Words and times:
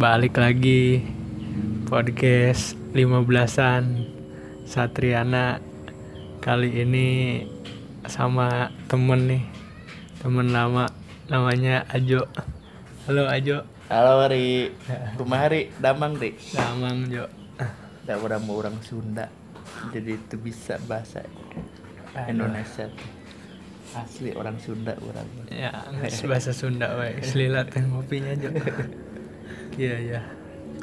balik 0.00 0.40
lagi. 0.40 1.04
Podcast 1.84 2.72
15-an 2.96 4.08
Satriana. 4.64 5.60
Kali 6.40 6.72
ini 6.72 7.08
sama 8.08 8.72
temen 8.88 9.28
nih. 9.28 9.44
Temen 10.24 10.56
lama 10.56 10.88
namanya 11.28 11.84
Ajo. 11.92 12.24
Halo 13.04 13.28
Ajo. 13.28 13.68
Halo 13.92 14.24
Hari, 14.24 14.72
rumah 15.20 15.44
Hari, 15.44 15.68
damang 15.76 16.16
deh. 16.16 16.32
damang 16.56 17.04
Jo. 17.12 17.28
Tidak 17.60 18.16
orang 18.24 18.40
mau 18.48 18.56
orang 18.56 18.80
Sunda, 18.80 19.28
jadi 19.92 20.16
itu 20.16 20.40
bisa 20.40 20.80
bahasa 20.88 21.20
Indonesia. 22.24 22.88
Asli 23.92 24.32
orang 24.32 24.56
Sunda 24.64 24.96
orang. 24.96 25.28
ya 25.52 25.74
bahasa 26.24 26.56
Sunda 26.56 26.94
wae 26.96 27.20
selilat 27.20 27.74
yang 27.76 27.92
ngopinya 27.92 28.32
Jo 28.38 28.48
iya 29.80 29.96
iya 29.96 30.20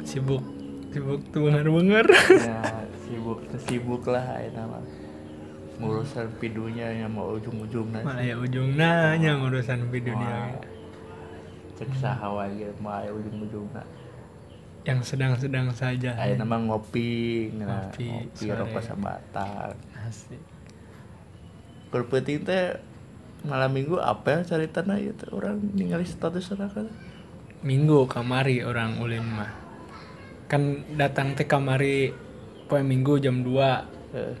sibuk 0.02 0.42
sibuk 0.90 1.22
tuh 1.30 1.46
bener 1.46 1.66
bener 1.68 2.06
Ya 2.34 2.58
sibuk 3.06 3.38
sibuk 3.60 4.02
lah 4.04 4.24
ya 4.36 4.50
nama. 4.52 4.82
Ngurusan 5.78 6.26
pidunya 6.36 6.90
yang 6.90 7.14
mau 7.14 7.38
ujung-ujungnya. 7.38 8.02
malah 8.02 8.18
ya 8.20 8.34
ujung 8.34 8.74
nanya 8.74 9.38
ngurusan 9.38 9.86
dia 9.88 10.58
Cek 11.78 11.94
sahawa 11.94 12.50
ya 12.50 12.66
mau 12.76 12.98
ya 12.98 13.14
ujung-ujungnya. 13.14 13.86
yang 14.82 15.04
sedang-sedang 15.04 15.68
saja 15.70 16.16
Ayo 16.16 16.34
nama 16.34 16.56
ngopi, 16.56 17.52
nah, 17.54 17.92
Ngopi, 17.92 18.08
ngopi, 18.08 18.46
rokok 18.50 18.82
sabatang. 18.82 19.76
asik 20.02 20.40
Kalau 21.88 22.04
penting 22.08 22.42
teh 22.42 22.74
malam 23.44 23.70
minggu 23.70 23.96
apa 23.96 24.40
ya 24.42 24.48
cari 24.48 24.66
tanah 24.66 24.98
itu 24.98 25.28
orang 25.30 25.60
ningali 25.72 26.02
status 26.02 26.50
orang 26.50 26.70
kan. 26.74 26.86
Minggu 27.64 28.06
kamari 28.06 28.62
orang 28.62 28.98
ulin 29.02 29.24
mah. 29.26 29.52
Kan 30.48 30.84
datang 30.96 31.34
teh 31.36 31.44
kamari 31.44 32.12
poe 32.68 32.80
minggu 32.84 33.20
jam 33.20 33.44
2 33.44 33.98
Eh, 34.08 34.32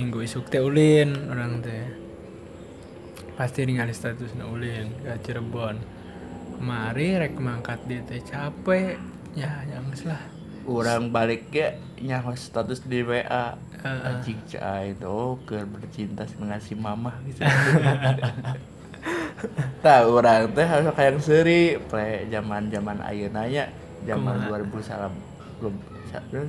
minggu 0.00 0.24
isuk 0.24 0.48
teh 0.48 0.64
ulin 0.64 1.12
orang 1.28 1.60
teh. 1.60 1.84
Pasti 3.36 3.68
ningali 3.68 3.92
status 3.92 4.32
na 4.32 4.48
ulin 4.48 4.88
ke 5.04 5.12
Cirebon. 5.20 5.76
Kemari 6.56 7.20
rek 7.20 7.36
mangkat 7.36 7.84
dia 7.84 8.00
teh 8.08 8.24
capek. 8.24 8.96
Ya 9.36 9.60
yang 9.68 9.92
lah. 10.08 10.22
Orang 10.64 11.12
balik 11.12 11.52
ya 11.52 11.76
nyawa 12.00 12.32
status 12.34 12.88
di 12.88 13.04
WA 13.04 13.54
Heeh. 13.84 14.08
anjing 14.08 14.40
cai 14.48 14.96
itu 14.96 15.18
ke 15.46 15.62
bercinta 15.62 16.26
dengan 16.26 16.58
si 16.58 16.74
mama 16.74 17.12
gitu 17.28 17.44
tak 19.84 20.00
orang 20.04 20.48
teh 20.52 20.64
harus 20.64 20.88
kayak 20.92 21.20
seri 21.20 21.76
play 21.78 22.24
zaman 22.28 22.68
zaman 22.68 22.98
ayeuna 23.00 23.44
nya 23.44 23.68
zaman 24.04 24.34
Kumaha? 24.40 24.80
2000 24.80 24.88
salam 24.88 25.12
belum 25.60 25.74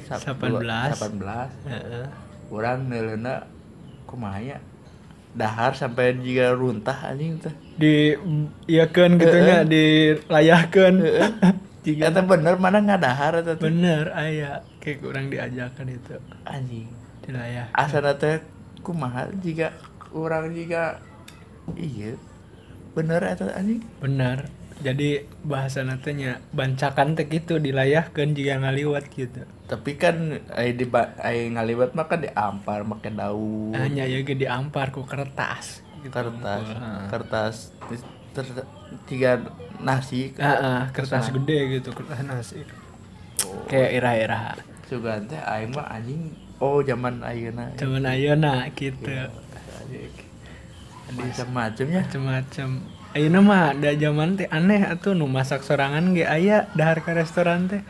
sa- 0.03 0.19
18. 0.21 0.95
18 0.95 1.49
Heeh. 1.67 2.05
orang 2.47 2.87
neulena 2.87 3.43
kumaha 4.03 4.39
nya? 4.39 4.57
Dahar 5.37 5.75
sampai 5.75 6.17
jika 6.17 6.49
runtah 6.51 7.13
anjing 7.13 7.37
teh. 7.37 7.53
Di 7.77 8.17
iyakeun 8.65 9.19
gitu 9.19 9.37
nya 9.37 9.61
dilayahkeun. 9.61 10.95
Jika 11.87 12.11
eta 12.11 12.19
bener 12.19 12.57
mana 12.57 12.81
ngadahar 12.81 13.39
eta 13.39 13.53
teh? 13.53 13.63
Bener 13.63 14.11
aya. 14.11 14.59
Kayak 14.81 14.97
kurang 14.99 15.29
diajakan 15.29 15.87
itu. 15.87 16.17
Anjing. 16.43 16.89
Dilayah 17.21 17.69
asana 17.71 18.17
teh 18.17 18.41
kumaha 18.81 19.27
jika 19.37 19.75
orang 20.09 20.51
jika 20.51 20.97
iya 21.75 22.15
bener 22.97 23.21
eta 23.21 23.53
anjing? 23.53 23.85
Bener. 24.01 24.49
Jadi 24.81 25.25
bahasa 25.41 25.81
natanya 25.81 26.41
bancakan 26.53 27.17
teh 27.17 27.25
gitu 27.29 27.57
dilayahkan 27.61 28.33
jika 28.33 28.61
ngaliwat 28.61 29.09
gitu. 29.13 29.45
Tapi 29.69 29.97
kan 29.97 30.41
ai 30.53 30.73
di 30.73 30.85
ai 31.21 31.49
ngaliwat 31.53 31.93
mah 31.93 32.09
kan 32.09 32.25
diampar 32.25 32.85
make 32.85 33.09
daun. 33.13 33.73
Hanya 33.77 34.05
ya 34.09 34.21
ge 34.25 34.33
diampar 34.33 34.89
ku 34.89 35.05
kertas 35.05 35.85
gitu. 36.01 36.13
kertas 36.13 36.65
Heeh. 36.73 37.01
kertas 37.09 37.55
ter- 38.33 38.69
tiga 39.09 39.45
nasi. 39.81 40.33
Heeh, 40.37 40.81
kertas 40.93 41.29
gede 41.33 41.81
gitu 41.81 41.89
kertas 41.93 42.21
nasi. 42.25 42.61
Kayak 43.69 43.89
ira-ira. 43.97 44.41
Sugan 44.85 45.25
teh 45.25 45.41
aing 45.41 45.73
mah 45.73 45.89
anjing 45.89 46.37
oh 46.61 46.85
zaman 46.85 47.21
ayeuna. 47.25 47.73
Cuman 47.77 48.05
ayeuna 48.09 48.69
gitu 48.77 49.09
macam-macamnya 51.15 52.03
macem-macem 52.03 52.69
ayeuna 53.17 53.39
mah 53.41 53.73
da 53.73 53.97
zaman 53.97 54.37
teh 54.37 54.45
aneh 54.53 54.85
atuh 54.85 55.17
nu 55.17 55.25
masak 55.25 55.65
sorangan 55.65 56.13
ge. 56.13 56.27
Aya 56.27 56.69
dahar 56.77 57.01
ka 57.01 57.17
restoran 57.17 57.65
teh. 57.65 57.81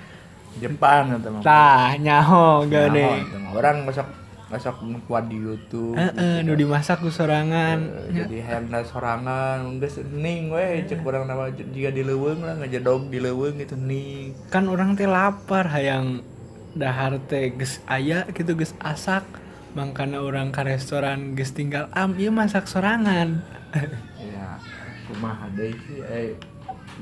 Jepang 0.64 1.20
eta 1.20 1.30
mah. 1.30 1.42
Tah 1.44 2.00
nyaho 2.00 2.64
mah. 2.64 3.52
orang 3.52 3.84
masak 3.84 4.08
masak 4.48 4.80
kuat 5.12 5.28
di 5.28 5.36
YouTube 5.36 6.00
heeh 6.00 6.40
nu 6.48 6.56
dimasak 6.56 7.04
ku 7.04 7.12
sorangan. 7.12 8.08
Eh, 8.08 8.24
jadi 8.24 8.38
hendak 8.48 8.88
sorangan. 8.88 9.68
Geus 9.84 10.00
ning 10.08 10.56
we 10.56 10.88
cek 10.88 11.04
urang 11.04 11.28
nama 11.28 11.52
jika 11.52 11.92
di 11.92 12.02
leuweung 12.08 12.48
lah 12.48 12.56
ngajedog 12.64 13.12
di 13.12 13.20
leuweung 13.20 13.60
gitu 13.60 13.76
ning 13.76 14.32
kan 14.48 14.72
orang 14.72 14.96
teh 14.96 15.10
lapar 15.10 15.68
hayang 15.68 16.24
dahar 16.72 17.20
teh 17.28 17.52
geus 17.52 17.84
aya 17.84 18.24
gitu 18.32 18.56
geus 18.56 18.72
asak 18.80 19.28
mangkana 19.76 20.24
orang 20.24 20.56
ke 20.56 20.62
restoran 20.64 21.36
geus 21.36 21.52
tinggal 21.52 21.92
am 21.92 22.16
ieu 22.16 22.32
masak 22.32 22.70
sorangan. 22.70 23.44
Ya 24.18 24.56
kumaha 25.10 25.52
deui 25.52 25.76
sih 25.88 26.00
eh 26.06 26.38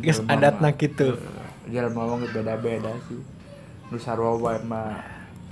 geus 0.02 0.24
adatna 0.26 0.74
kitu. 0.74 1.20
jelema 1.70 2.06
mah 2.06 2.18
geus 2.22 2.34
beda-beda 2.34 2.94
sih. 3.10 3.22
Nu 3.90 3.98
sarua 4.02 4.38
wae 4.38 4.62
mah 4.66 5.02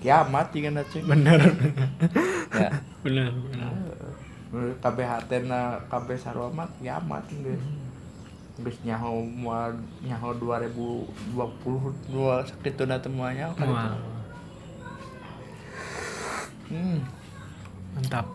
kiamat 0.01 0.53
jeung 0.53 0.77
cek 0.77 1.03
bener. 1.05 1.41
Ya. 2.53 2.69
Bener 3.03 3.33
bener. 3.35 3.73
Nu 4.53 4.71
kabeh 4.79 5.03
hatena 5.03 5.81
kabeh 5.91 6.15
sarua 6.15 6.49
mah 6.49 6.69
kiamat 6.79 7.25
geus. 7.29 7.63
Geus 8.61 8.77
nyaho 8.85 9.25
moal 9.25 9.73
nyaho 10.05 10.37
2020 10.37 12.13
dua 12.13 12.45
sakituna 12.45 13.01
teh 13.01 13.09
moal 13.09 13.33
nyaho 13.33 13.53
kan 13.57 13.69
hmm. 16.73 16.99
Mantap. 17.93 18.25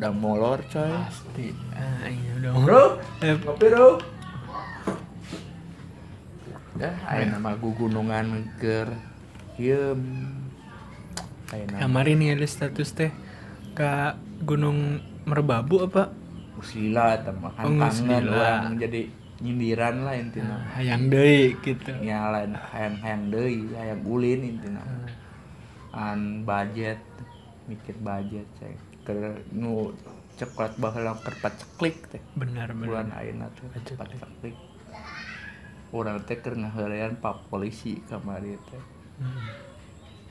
Udah 0.00 0.12
molor 0.16 0.58
coy. 0.72 0.88
Pasti. 0.88 1.52
Ah, 1.76 2.08
iya 2.08 2.32
dong 2.40 2.64
bro 2.64 2.96
Eh, 3.20 3.36
ngopi 3.36 3.66
bro 3.68 3.88
ya 6.80 6.90
ayo 7.14 7.22
nama 7.30 7.54
gugunungan 7.54 8.48
ker 8.58 8.88
diem 9.54 10.00
ayo 11.54 11.64
nama. 11.68 11.78
Kemarin 11.84 12.16
nih 12.18 12.28
ada 12.34 12.46
status 12.48 12.90
teh 12.96 13.12
ke 13.76 14.16
Gunung 14.42 14.98
Merbabu 15.22 15.86
apa? 15.86 16.10
Usila 16.58 17.14
teman 17.22 17.54
Oh, 17.54 17.70
kan 17.78 17.92
kangen 17.92 18.26
orang 18.26 18.74
jadi 18.80 19.06
nyindiran 19.38 20.06
lah 20.06 20.14
intinya 20.18 20.58
nah, 20.58 20.62
hayang 20.74 21.06
deui 21.06 21.54
gitu. 21.62 21.92
Nyalain 22.02 22.54
hayang 22.56 22.96
hayang 23.04 23.24
deui 23.30 23.70
hayang 23.78 24.02
ulin 24.02 24.40
intinya 24.42 24.82
an 25.94 26.42
budget 26.42 26.98
mikir 27.70 27.96
budget 27.98 28.46
cek. 28.58 28.76
Ke 29.02 29.42
nu 29.52 29.92
coklat 30.38 30.78
baheula 30.78 31.18
keur 31.20 31.36
paceklik 31.42 32.08
teh. 32.10 32.22
Benar 32.34 32.72
bulan 32.74 33.10
benar 33.10 33.20
ayeuna 33.22 33.46
teh 33.54 33.66
Paceklik. 33.70 33.98
paceklik 33.98 34.56
urang 35.92 36.18
teh 36.24 36.36
keur 36.40 36.56
pak 37.20 37.36
polisi 37.52 38.00
kamari 38.08 38.56
teh. 38.70 38.82
Hmm. 39.20 39.48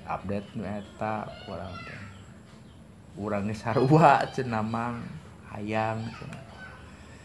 update 0.02 0.58
nu 0.58 0.66
eta 0.66 1.30
urang 1.48 1.76
teh. 1.86 2.00
Urang 3.20 3.44
geus 3.48 3.62
sarua 3.62 4.26
cenah 4.34 4.66
mang 4.66 5.04
hayang 5.52 6.00
cenah 6.18 6.44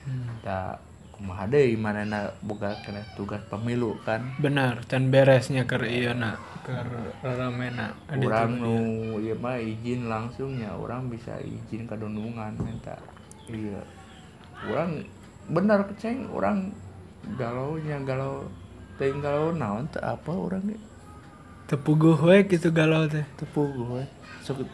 Hmm. 0.07 0.39
da 0.39 0.79
kumaha 1.17 1.49
deui 1.49 1.81
manehna 1.81 2.29
boga 2.45 2.77
kena 2.85 3.01
tugas 3.17 3.41
pemilu 3.49 3.97
kan. 4.05 4.37
Benar 4.37 4.85
can 4.85 5.09
beresnya 5.09 5.65
ke 5.65 5.81
iya 5.89 6.13
nak 6.13 6.37
ke 6.61 6.77
ramena 7.25 7.97
orang 8.13 8.61
nu 8.61 8.77
ieu 9.25 9.33
mah 9.41 9.57
izin 9.57 10.13
langsungnya 10.13 10.77
orang 10.77 11.09
bisa 11.09 11.41
izin 11.41 11.89
ke 11.89 11.97
dundungan 11.97 12.53
minta 12.61 13.01
iya. 13.49 13.81
Orang 14.69 15.09
benar 15.49 15.89
keceng 15.89 16.29
orang 16.29 16.77
galau 17.41 17.81
nya 17.81 17.97
galau 18.05 18.45
teuing 19.01 19.25
galau 19.25 19.57
naon 19.57 19.89
teu 19.89 20.05
apa 20.05 20.33
orang 20.33 20.69
ge? 20.69 20.79
Tepuguh 21.67 22.21
we 22.21 22.45
gitu 22.45 22.69
galau 22.71 23.09
teh. 23.09 23.25
Tepuk 23.41 23.73
gue 23.73 24.05
sok 24.45 24.69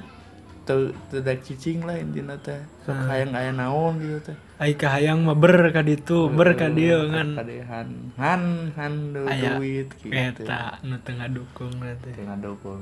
teu 0.66 0.90
da 1.10 1.34
cicing 1.38 1.86
lah 1.86 1.98
intina 1.98 2.34
teh. 2.38 2.58
Sok 2.82 2.98
Hmm. 2.98 3.08
hayang 3.08 3.32
aya 3.34 3.50
naon 3.54 4.02
gitu 4.02 4.18
teh 4.26 4.38
ai 4.62 4.78
kahayang 4.78 5.26
mah 5.26 5.34
ber 5.34 5.74
ka 5.74 5.82
ditu 5.82 6.30
ber 6.30 6.54
ka 6.54 6.70
dieu 6.70 7.10
ngan. 7.10 7.34
kadehan 7.34 8.14
han 8.14 8.70
han 8.78 9.10
Aya 9.26 9.58
duit 9.58 9.90
gitu. 9.98 10.14
eta 10.14 10.78
nu 10.86 10.94
tengah 11.02 11.26
dukung 11.34 11.74
teh. 11.82 12.14
Tengah 12.14 12.38
dukung 12.38 12.78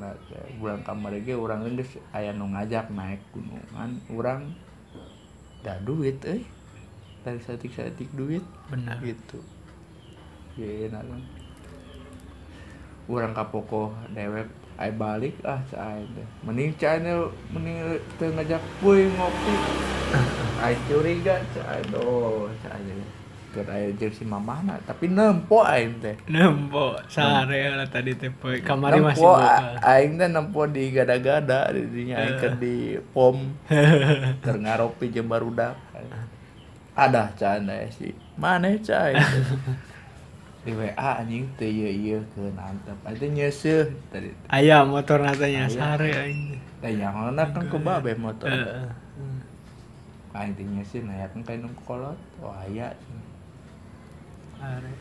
bulan 0.61 0.85
kamar 0.85 1.17
ge 1.25 1.33
urang 1.33 1.65
geus 1.65 1.97
aya 2.13 2.37
nu 2.37 2.53
ngajak 2.53 2.93
naik 2.93 3.25
gunungan. 3.33 3.97
Urang 4.13 4.53
da 5.65 5.81
duit 5.81 6.21
euy. 6.29 6.45
Dari 7.25 7.41
satik-satik 7.41 8.13
duit. 8.13 8.45
Benar. 8.69 9.01
Gitu. 9.01 9.41
Iya, 10.61 10.89
enak 10.93 11.05
kan. 11.05 11.23
orang 13.11 13.35
kapoko 13.35 13.91
dewek 14.15 14.47
ay 14.81 14.91
balik 14.97 15.37
ah 15.45 15.61
cai 15.69 16.01
deh 16.17 16.25
mending 16.41 16.73
cai 16.81 16.97
mending 17.53 18.01
ngajak 18.17 18.63
puy 18.81 19.05
ngopi. 19.13 19.55
Ay 20.65 20.77
curiga 20.89 21.37
cai 21.53 21.81
do 21.93 22.49
cai 22.65 22.81
deh 22.89 23.09
keur 23.51 23.67
aya 23.67 23.91
jeung 23.99 24.15
si 24.15 24.23
mamana 24.23 24.79
tapi 24.87 25.11
nempo 25.11 25.61
aing 25.67 25.99
teh. 26.01 26.17
Nempo 26.31 26.97
sare 27.11 27.75
lah 27.75 27.89
tadi 27.91 28.15
teh 28.15 28.31
poe. 28.31 28.63
Kamari 28.63 29.03
masih 29.03 29.27
buka. 29.27 29.77
Aing 29.83 30.17
teh 30.17 30.29
nempo 30.31 30.65
di 30.71 30.95
gada-gada 30.95 31.69
di 31.75 31.83
dinya 31.91 32.23
aing 32.23 32.39
keur 32.39 32.55
di 32.57 32.95
pom. 33.11 33.37
Keur 34.45 34.57
ngaropi 34.63 35.11
jeung 35.11 35.27
barudak. 35.27 35.75
Ada 36.95 37.33
ya 37.37 37.89
sih 37.91 38.13
mana 38.41 38.73
cai 38.81 39.15
di 40.61 40.77
WA 40.77 41.25
anjing 41.25 41.49
teh 41.57 41.73
ieu 41.73 41.89
ieu 41.89 42.21
ke 42.37 42.53
nantep 42.53 42.99
itu 43.17 43.27
nyeseuh 43.33 43.89
tadi 44.13 44.29
aya 44.53 44.85
motor 44.85 45.25
natanya 45.25 45.65
Aya. 45.65 45.73
sare 45.73 46.11
aing 46.13 46.61
teh 46.85 46.93
yang 47.01 47.17
mana 47.17 47.49
kan 47.49 47.65
ke 47.65 47.79
babe 47.81 48.13
motor. 48.21 48.53
Heeh. 48.53 48.93
aing 50.37 50.53
teh 50.53 50.67
nyeseuh 50.69 51.01
nah 51.09 51.17
ya 51.17 51.27
kan 51.33 51.41
kain 51.49 51.65
kolot. 51.89 52.21
Oh 52.45 52.53
aya 52.53 52.93
sare 54.61 54.93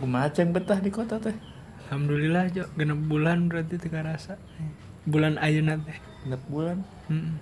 kumaha 0.00 0.32
ceng 0.32 0.56
betah 0.56 0.80
di 0.80 0.88
kota 0.88 1.20
teh. 1.20 1.36
Alhamdulillah 1.86 2.48
jo 2.56 2.64
genep 2.80 3.00
bulan 3.04 3.52
berarti 3.52 3.76
teu 3.76 3.92
rasa. 4.00 4.40
Bulan 5.04 5.36
ayeuna 5.36 5.76
teh. 5.76 6.00
Genep 6.24 6.40
bulan? 6.48 6.80
Mm-mm. 7.12 7.36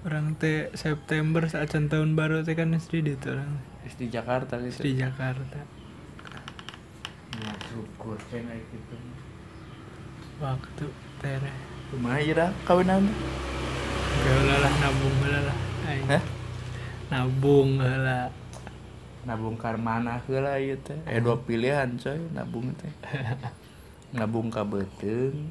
orang 0.00 0.32
teh 0.38 0.72
September 0.78 1.44
saat 1.44 1.74
tahun 1.74 2.14
baru 2.14 2.46
teh 2.46 2.54
kan 2.54 2.70
istri 2.70 3.02
di 3.02 3.18
orang. 3.26 3.58
Di 3.98 4.06
Jakarta 4.06 4.62
gitu 4.62 4.94
Jakarta 4.94 5.79
ya 7.40 7.52
syukur. 7.72 8.16
Ceng 8.28 8.44
kayak 8.44 8.64
gitu. 8.68 8.94
Waktu 10.40 10.84
tere 11.20 11.52
kumaha 11.90 12.20
ira 12.20 12.46
kawinan 12.68 13.08
teh? 13.08 13.18
Gak 14.20 14.60
lah 14.60 14.74
nabung 14.84 15.14
heula 15.24 15.40
lah. 15.48 15.58
Hah? 16.12 16.22
nabung 17.10 17.70
heula 17.82 18.30
nabung 19.26 19.56
ka 19.58 19.74
mana 19.74 20.22
heula 20.24 20.60
ieu 20.60 20.78
teh. 20.80 21.00
Eh 21.08 21.18
dua 21.18 21.40
pilihan 21.40 21.96
coy 21.98 22.20
nabung 22.32 22.70
teh. 22.76 22.92
Nabung 24.10 24.50
ka 24.50 24.66
beuteung 24.66 25.46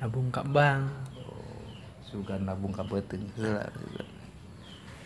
nabung 0.00 0.32
ke 0.32 0.40
bank. 0.48 0.88
Suga 2.04 2.40
nabung 2.40 2.72
ka 2.72 2.84
beuteung 2.84 3.28
heula 3.36 3.68
juga 3.76 4.04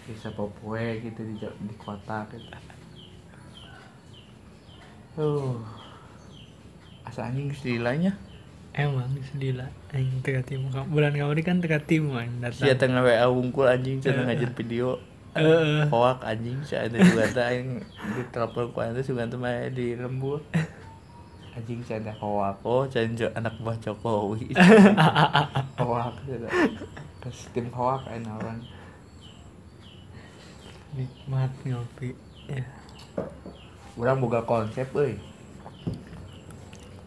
bisa 0.05 0.29
popoe 0.37 1.01
gitu 1.01 1.21
di 1.25 1.35
di 1.41 1.75
kota 1.81 2.29
gitu 2.29 2.45
uh 5.15 5.55
asa 7.05 7.31
anjing 7.31 7.53
istilahnya 7.53 8.17
emang 8.75 9.07
sedih 9.31 9.55
lah 9.55 9.71
aing 9.95 10.19
teka 10.27 10.43
timu. 10.43 10.67
Bulan 10.91 11.15
kemarin 11.15 11.45
kan 11.47 11.57
teka 11.63 11.79
timu 11.79 12.19
aing 12.19 12.43
Sia 12.51 12.75
datang 12.75 12.99
tengah 12.99 13.07
WA 13.07 13.27
wungkul 13.31 13.71
anjing 13.71 14.03
cenah 14.03 14.27
ngajar 14.27 14.51
video. 14.51 14.99
Heeh. 15.35 15.91
hoak 15.91 16.23
anjing 16.23 16.63
ada 16.71 16.95
juga 16.95 17.27
teh 17.27 17.43
aing 17.43 17.83
di 18.15 18.23
telepon 18.31 18.71
ku 18.71 18.79
juga 19.03 19.27
teh 19.27 19.39
mah 19.39 19.67
di 19.71 19.95
lembur 19.95 20.43
anjing 21.55 21.87
ada 21.87 22.15
hoak. 22.19 22.59
Oh 22.67 22.83
saya 22.91 23.11
anak 23.35 23.55
buah 23.63 23.79
Jokowi. 23.79 24.51
Hoak 25.79 26.15
gitu 26.27 26.47
terus 27.23 27.39
tim 27.55 27.71
hoak 27.71 28.03
aing 28.11 28.27
orang 28.27 28.59
nikmat 30.99 31.51
ngopi. 31.63 32.15
Ya 32.51 32.67
orang 33.95 34.19
boga 34.19 34.41
konsep 34.43 34.89
euy. 34.95 35.15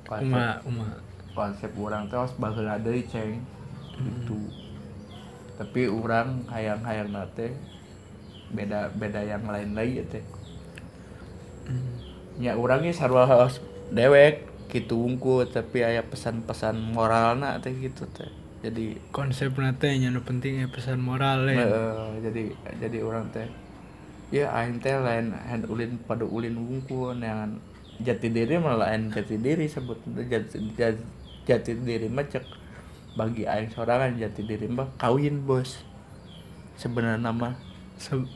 Konsep 0.07 0.23
uma 0.31 0.59
uma. 0.63 0.87
konsep 1.35 1.71
orang 1.75 2.07
teh 2.07 2.15
harus 2.15 2.33
baheula 2.39 2.79
deui 2.79 3.03
ceng. 3.05 3.43
Gitu. 3.97 4.39
Tapi 5.57 5.89
orang 5.89 6.47
hayang-hayang 6.47 7.11
teh 7.35 7.51
beda 8.47 8.95
beda 8.95 9.21
yang 9.27 9.43
lain 9.43 9.75
lagi 9.75 10.03
teh. 10.07 10.23
Hmm. 11.67 11.99
ya 12.39 12.55
orangnya 12.55 12.95
sarwa 12.95 13.27
harus 13.27 13.59
dewek 13.91 14.47
gitu 14.71 15.03
unggul 15.03 15.43
tapi 15.43 15.83
aya 15.83 15.99
pesan-pesan 15.99 16.79
moralna 16.79 17.59
teh 17.59 17.75
gitu 17.75 18.07
teh. 18.15 18.31
Jadi 18.63 18.97
konsep 19.11 19.51
nate 19.59 19.91
nya 19.99 20.09
nu 20.09 20.23
penting 20.23 20.63
ya 20.63 20.67
pesan 20.71 21.03
moral 21.03 21.45
ya 21.45 21.67
jadi 22.23 22.55
jadi 22.79 22.97
orang 23.03 23.29
teh 23.35 23.45
ya 24.27 24.51
aing 24.51 24.83
teh 24.83 24.91
lain 24.91 25.31
hand 25.31 25.65
ulin 25.71 25.95
pada 26.03 26.27
ulin 26.27 26.55
unggul 26.59 27.15
yang 27.15 27.59
jati 28.03 28.27
diri 28.29 28.59
malah 28.59 28.91
lain 28.91 29.09
jati 29.09 29.39
diri 29.39 29.65
sebut 29.65 29.97
jati, 30.27 30.59
jati, 30.75 31.01
jati 31.47 31.71
diri 31.79 32.11
mah 32.11 32.27
cek 32.27 32.43
bagi 33.17 33.49
aing 33.49 33.73
sorangan 33.73 34.13
jati 34.19 34.45
diri 34.45 34.69
mah 34.69 34.91
kawin 35.01 35.41
bos. 35.47 35.81
Sebenarnya 36.77 37.33
mah. 37.33 37.57
Se- 37.97 38.29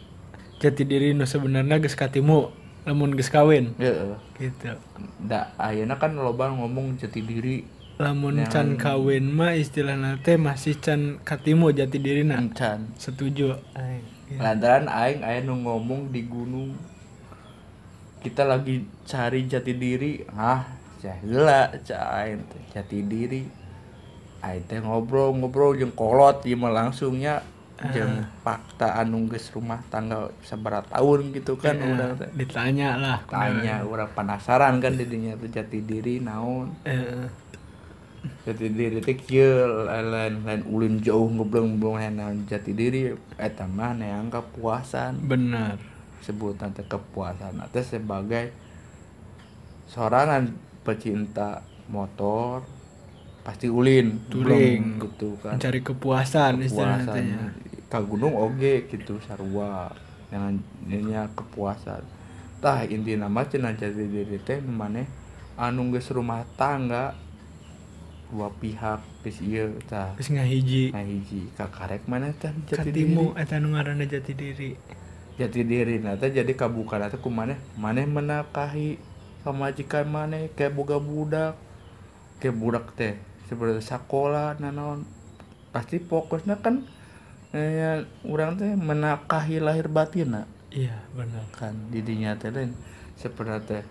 jati 0.58 0.86
diri 0.86 1.14
nu 1.14 1.26
sebenarnya 1.26 1.78
geus 1.82 1.98
katimu 1.98 2.50
lamun 2.86 3.14
geus 3.14 3.30
kawin. 3.30 3.78
Ya 3.78 4.18
gitu. 4.38 4.74
Da 5.22 5.54
ayeuna 5.62 6.02
kan 6.02 6.18
loba 6.18 6.50
ngomong 6.50 6.98
jati 6.98 7.22
diri 7.22 7.66
lamun 8.02 8.42
Yang- 8.42 8.50
can 8.50 8.70
kawin 8.76 9.30
mah 9.30 9.54
istilah 9.54 9.94
nate 9.94 10.36
masih 10.36 10.76
can 10.82 11.22
katimu 11.22 11.70
jati 11.70 12.02
diri 12.02 12.26
na 12.26 12.42
encan 12.42 12.90
setuju. 12.98 13.54
Aing. 13.78 14.04
Gitu. 14.26 14.40
lantaran 14.40 14.88
aing 14.88 15.22
aya 15.22 15.44
nu 15.44 15.60
ngomong 15.60 16.10
di 16.10 16.24
gunung. 16.26 16.72
Kita 18.22 18.46
lagi 18.46 18.82
cari 19.04 19.46
jati 19.46 19.74
diri. 19.76 20.22
Ah 20.32 20.66
cah 21.02 21.16
heula 21.20 21.74
cah 21.82 22.22
aing 22.22 22.42
teh 22.50 22.64
jati 22.72 22.98
diri. 23.04 23.42
Aing 24.42 24.64
teh 24.66 24.80
ngobrol 24.80 25.34
ngobrol 25.36 25.78
jeung 25.78 25.92
kolot 25.92 26.42
mah 26.56 26.72
langsungnya 26.72 27.44
jeung 27.82 28.22
fakta 28.46 28.94
anu 29.02 29.26
geus 29.26 29.50
rumah 29.52 29.82
tangga 29.90 30.30
sabarat 30.46 30.86
tahun 30.94 31.34
gitu 31.34 31.58
kan 31.58 31.82
Ya, 31.82 31.90
udah 31.90 32.10
teh. 32.14 32.30
ditanya 32.38 32.90
lah. 33.02 33.20
Tanya 33.26 33.82
urang 33.82 34.14
penasaran 34.14 34.78
kan 34.78 34.94
didinya 34.94 35.34
teh 35.36 35.50
jati 35.50 35.82
diri 35.82 36.22
naon 36.22 36.72
jati 38.22 38.70
diri 38.70 39.02
teh 39.02 39.18
kieu 39.18 39.86
lain 39.90 40.46
lain 40.46 40.62
ulin 40.70 41.02
jauh 41.02 41.26
ngobrol-ngobrol 41.26 41.98
naon 42.14 42.46
jati 42.46 42.74
diri 42.78 43.10
eta 43.38 43.66
mah 43.66 43.98
neang 43.98 44.30
kepuasan 44.30 45.26
benar. 45.26 45.82
Sebutan 46.22 46.74
teh 46.74 46.86
kepuasan 46.86 47.58
teh 47.74 47.82
sebagai 47.82 48.54
sorangan 49.90 50.54
pecinta 50.86 51.66
motor 51.90 52.62
pasti 53.42 53.66
ulin 53.66 54.22
Touring. 54.30 55.02
gitu 55.02 55.42
kan. 55.42 55.58
Mencari 55.58 55.82
kepuasan 55.82 56.62
istilah 56.62 57.02
kepuasan. 57.02 57.06
natenya 57.10 57.44
ka 57.90 58.00
gunung 58.06 58.38
oge 58.38 58.86
gitu 58.86 59.18
sarua 59.26 59.90
dengan 60.30 60.62
ininya 60.86 61.26
kepuasan. 61.34 62.06
Tah 62.62 62.86
inti 62.86 63.18
nama 63.18 63.42
cenah 63.42 63.74
jati 63.74 64.06
diri 64.06 64.38
teh 64.46 64.62
maneh 64.62 65.10
anu 65.58 65.90
geus 65.90 66.14
rumah 66.14 66.46
tangga 66.54 67.18
dua 68.32 68.48
pihak 68.58 69.04
geus 69.22 69.38
ieu 69.44 69.76
tah. 69.86 70.16
Terus 70.16 70.32
nah 70.32 70.48
hiji 70.48 71.52
kakarek 71.60 72.08
mana 72.08 72.32
teh 72.32 72.50
jati 72.72 72.90
katimu 72.90 73.36
diri? 73.36 73.42
eta 73.44 73.60
nu 73.60 73.76
ngaranna 73.76 74.08
jati 74.08 74.32
diri. 74.32 74.72
Jati 75.36 75.62
diri 75.68 76.00
nata 76.00 76.32
jadi 76.32 76.50
kabuka 76.56 76.96
nata 76.96 77.20
ku 77.20 77.28
maneh 77.28 77.60
maneh 77.76 78.08
menakahi 78.08 78.96
pamajikan 79.44 80.08
maneh 80.08 80.48
kayak 80.56 80.72
boga 80.72 80.98
budak 80.98 81.60
kayak 82.40 82.56
budak 82.56 82.86
teh 82.96 83.20
seperti 83.52 83.84
sekolah 83.84 84.56
nanaon 84.64 85.04
pasti 85.76 86.00
fokusnya 86.00 86.64
kan 86.64 86.88
eh, 87.52 88.08
orang 88.24 88.56
teh 88.56 88.72
menakahi 88.80 89.60
lahir 89.60 89.92
batin 89.92 90.48
iya 90.72 91.04
benar. 91.12 91.44
Kan 91.52 91.92
didinya 91.92 92.40
teh 92.40 92.48
lain. 92.48 92.72
Seperti 93.20 93.60
teh 93.68 93.84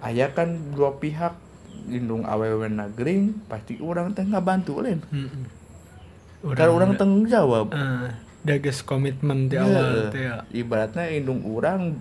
ayah 0.00 0.32
kan 0.32 0.72
dua 0.72 0.96
pihak 0.96 1.49
lindung 1.86 2.22
awewe 2.22 2.66
negeri 2.66 3.34
pasti 3.46 3.78
orang 3.78 4.12
teh 4.12 4.22
nggak 4.22 4.42
bantu 4.42 4.78
lain 4.78 5.00
kan 6.40 6.68
orang 6.68 6.96
tanggung 6.96 7.28
jawab. 7.28 7.68
Eh, 7.70 8.08
da 8.40 8.56
geus 8.56 8.80
komitmen 8.80 9.46
di 9.46 9.54
Iya. 9.54 9.66
awal 9.66 10.08
teh 10.08 10.22
ya. 10.24 10.36
ibaratnya 10.50 11.04
indung 11.06 11.44
orang 11.44 12.00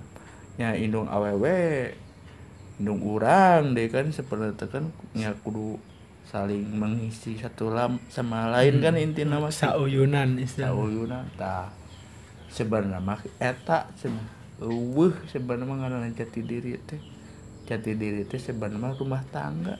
ya 0.55 0.71
indung 0.71 1.11
awewe 1.11 1.91
indung 2.77 3.03
orang 3.03 3.75
deh 3.75 3.91
kan 3.91 4.07
seperti 4.09 4.55
itu 4.55 4.65
kan 4.71 4.83
ya 5.11 5.35
kudu 5.35 5.75
saling 6.23 6.63
mengisi 6.71 7.35
satu 7.35 7.67
lam 7.67 7.99
sama 8.07 8.47
lain 8.47 8.79
kan 8.79 8.95
inti 8.95 9.25
nama 9.25 9.51
sauyunan 9.51 10.39
istilah. 10.39 10.71
Sauyuna 10.71 11.19
tah 11.35 11.67
sebenarnya 12.47 13.01
mah 13.01 13.19
eta 13.35 13.91
cenah 13.99 14.23
eueuh 14.59 15.11
sebenarnya 15.27 15.65
mah 15.65 15.77
ngaranna 15.81 16.07
jati 16.13 16.39
diri 16.39 16.79
teh 16.79 17.01
jati 17.69 17.93
diri 17.93 18.25
teh 18.25 18.41
sebenarnya 18.41 18.81
mah 18.81 18.97
rumah 18.97 19.21
tangga. 19.29 19.77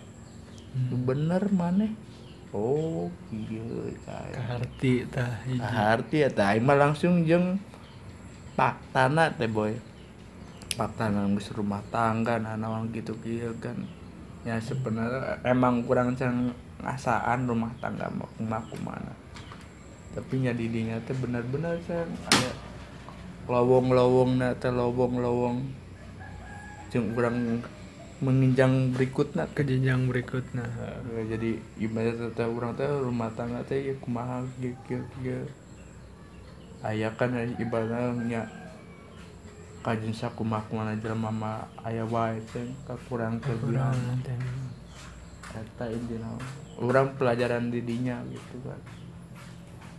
Hmm. 0.70 1.02
bener 1.02 1.50
maneh. 1.50 1.98
Oh 2.54 3.10
iya 3.34 3.94
kaharti 4.06 5.06
tah 5.10 5.42
hiji. 5.46 5.62
Arti 5.62 6.18
ya 6.22 6.30
tah. 6.30 6.54
Mah 6.62 6.78
langsung 6.78 7.26
jeung 7.26 7.58
paktana 8.54 9.34
teh 9.34 9.50
boy. 9.50 9.74
Paktana 10.78 11.26
geus 11.34 11.50
rumah 11.58 11.82
tangga 11.90 12.38
nah 12.38 12.54
naon 12.54 12.94
gitu 12.94 13.18
kieu 13.26 13.54
kan. 13.58 13.78
Ya 14.46 14.62
sebenarnya 14.62 15.42
emang 15.46 15.86
kurang 15.86 16.14
can 16.14 16.54
ngasaan 16.86 17.50
rumah 17.50 17.74
tangga 17.82 18.10
kumaha 18.38 18.62
kumana. 18.70 19.14
Tapi 20.14 20.46
nya 20.46 20.54
didinya 20.54 21.02
teh 21.06 21.18
benar-benar 21.18 21.82
can 21.86 22.10
aya 22.34 22.52
lowong-lowong 23.50 24.38
na 24.38 24.54
teh 24.58 24.70
lowong-lowong. 24.70 25.66
Jeung 26.90 27.14
urang 27.14 27.62
menginjang 28.20 28.92
berikutna 28.92 29.48
ke 29.56 29.64
jenjang 29.64 30.12
berikutnya. 30.12 30.68
Ya, 31.16 31.24
jadi 31.36 31.56
ibarat 31.80 32.20
teh 32.36 32.48
urang 32.48 32.76
teh 32.76 32.84
rumah 32.88 33.32
tangga 33.32 33.64
teh 33.64 33.80
ya 33.80 33.96
kumaha 34.04 34.44
kieu 34.60 34.76
kieu 34.84 35.04
kieu 35.20 35.48
aya 36.84 37.12
kan 37.16 37.32
ibaratnya 37.60 38.48
kajen 39.84 40.12
sakumaha 40.12 40.68
kumaha 40.68 40.96
jelema 41.00 41.32
mah 41.32 41.64
aya 41.88 42.04
wae 42.04 42.44
teh 42.52 42.68
kelebihan 42.84 43.40
kurang 43.40 43.96
teh. 44.24 44.36
Eta 45.50 45.88
intina 45.88 46.36
urang 46.78 47.16
pelajaran 47.16 47.72
didinya 47.72 48.20
gitu 48.28 48.60
kan. 48.68 48.80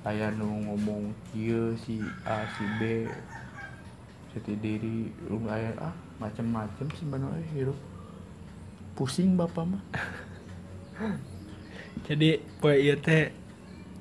Aya 0.05 0.29
nu 0.33 0.49
ngomong 0.69 1.17
kieu 1.33 1.73
si 1.77 2.01
A 2.29 2.45
si 2.57 2.65
B 2.77 3.09
jati 4.31 4.55
diri 4.61 5.11
lu 5.27 5.43
aya 5.51 5.75
ah 5.81 5.97
macem-macem 6.23 6.87
sebenarnya 6.95 7.43
hirup 7.51 7.75
pusing 8.95 9.39
bapak 9.39 9.65
mah. 9.65 9.83
Jadi 12.07 12.43
poe 12.59 12.75
ieu 12.75 12.97
teh 12.99 13.31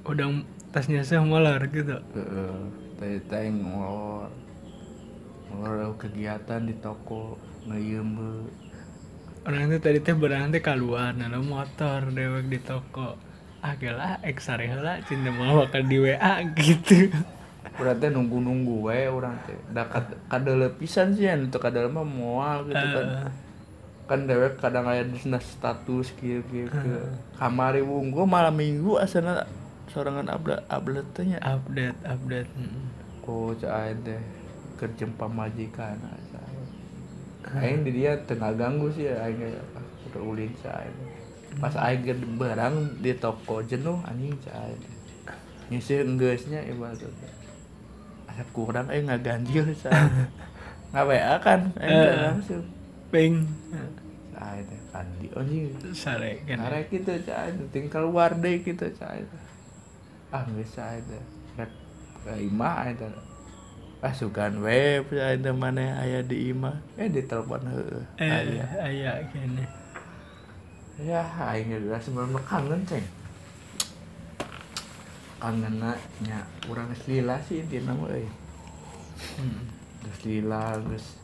udang 0.08 0.46
tasnya 0.74 1.06
seh 1.06 1.20
molor 1.22 1.62
gitu. 1.70 2.02
Heeh, 2.16 2.58
teh 2.98 3.22
teh 3.30 3.50
ngolor 3.50 4.32
ngolor 5.50 5.98
kegiatan 5.98 6.62
di 6.62 6.78
toko 6.78 7.42
ngeuyeum 7.66 8.46
orang 9.48 9.72
teh 9.72 9.82
tadi 9.82 10.00
teh 10.04 10.14
berang 10.14 10.54
teh 10.54 10.62
keluar 10.62 11.16
lo 11.16 11.40
motor 11.42 12.12
dewek 12.14 12.46
di 12.52 12.60
toko. 12.62 13.18
Ah 13.60 13.76
gila 13.76 14.24
eksare 14.24 14.72
heula 14.72 15.04
cinta 15.04 15.34
mau 15.36 15.66
bakal 15.66 15.84
di 15.84 16.00
WA 16.00 16.44
gitu. 16.56 17.12
Urang 17.80 17.98
teh 18.00 18.08
nunggu-nunggu 18.12 18.76
we 18.88 19.08
urang 19.08 19.36
teh. 19.44 19.56
Da 19.72 19.84
kad 19.88 20.16
kadele 20.32 20.72
pisan 20.76 21.16
sih 21.16 21.28
anu 21.28 21.52
teu 21.52 21.60
kadele 21.60 21.92
mah 21.92 22.08
moal 22.08 22.68
gitu 22.68 22.80
kan. 22.80 23.06
Eh, 23.06 23.28
kan 24.10 24.26
dewek 24.26 24.58
kadang 24.58 24.90
aya 24.90 25.06
di 25.06 25.22
sana 25.22 25.38
status 25.38 26.10
kieu 26.18 26.42
kieu 26.50 26.66
kieu 26.66 27.06
kamari. 27.38 27.86
Wunggu 27.86 28.26
malam 28.26 28.58
minggu 28.58 28.98
asana 28.98 29.46
sorangan 29.94 30.26
abla 30.34 30.66
ablet 30.66 31.06
teh 31.14 31.30
nya. 31.30 31.38
Update 31.46 32.02
update. 32.02 32.50
Mm. 32.58 33.00
ko 33.30 33.54
cai 33.54 33.94
teh 34.02 34.18
kerja 34.82 35.06
pamajikan 35.14 36.02
asa 36.02 36.42
aing 37.62 37.86
di 37.86 38.02
dia 38.02 38.18
tengah 38.26 38.58
ganggu 38.58 38.90
sih 38.90 39.06
aing 39.06 39.54
ah, 39.78 39.86
udah 40.10 40.22
ulin 40.26 40.50
cai 40.66 40.90
pas 41.62 41.78
aing 41.78 42.02
ke 42.02 42.14
barang 42.18 42.98
di 42.98 43.14
toko 43.22 43.62
jenuh 43.62 44.02
anjing 44.10 44.34
cai 44.42 44.74
ngisi 45.70 46.02
enggeusnya 46.02 46.66
ibaratnya. 46.66 47.30
Asa 48.26 48.42
kurang 48.50 48.90
aing 48.90 49.06
ngaganjil 49.06 49.78
cai 49.78 49.94
nggak 50.90 51.06
WA 51.14 51.36
kan 51.38 51.70
aing 51.78 52.18
langsung. 52.18 52.66
Ping 53.10 53.46
cai 54.40 54.64
teh 54.64 54.80
kandi 54.96 55.28
anjing 55.36 55.68
sare 55.92 56.40
kan 56.48 56.64
Karek 56.64 56.88
gitu 56.96 57.14
cai 57.28 57.52
ting 57.76 57.92
keluar 57.92 58.32
deh 58.40 58.64
gitu 58.64 58.88
cai 58.96 59.28
ah 60.32 60.48
nggak 60.48 60.68
cai 60.72 61.04
teh 61.04 61.24
rek 61.60 61.72
ke 62.24 62.34
imah 62.48 62.88
aja 62.88 63.12
teh 63.12 63.26
ah 64.00 64.14
sugan 64.16 64.64
web 64.64 65.12
cai 65.12 65.36
teh 65.36 65.52
mana 65.52 66.00
aya 66.00 66.24
di 66.24 66.56
imah 66.56 66.80
eh 66.96 67.12
di 67.12 67.20
telepon 67.28 67.68
heueuh 67.68 68.06
eh 68.16 68.32
aya 68.32 68.66
aya 68.80 69.12
kene. 69.28 69.68
Ya 71.00 71.24
aing 71.24 71.72
geus 71.72 72.04
sebenarnya 72.08 72.40
kangen 72.44 72.84
ceng. 72.84 73.08
Kangen 75.40 75.80
nya 76.24 76.44
urang 76.68 76.92
geus 76.92 77.04
lila 77.08 77.40
sih 77.48 77.64
mah 77.84 77.96
euy. 78.08 78.28
Hmm. 79.40 79.64
geus 80.04 80.20
lila 80.28 80.76
geus 80.88 81.20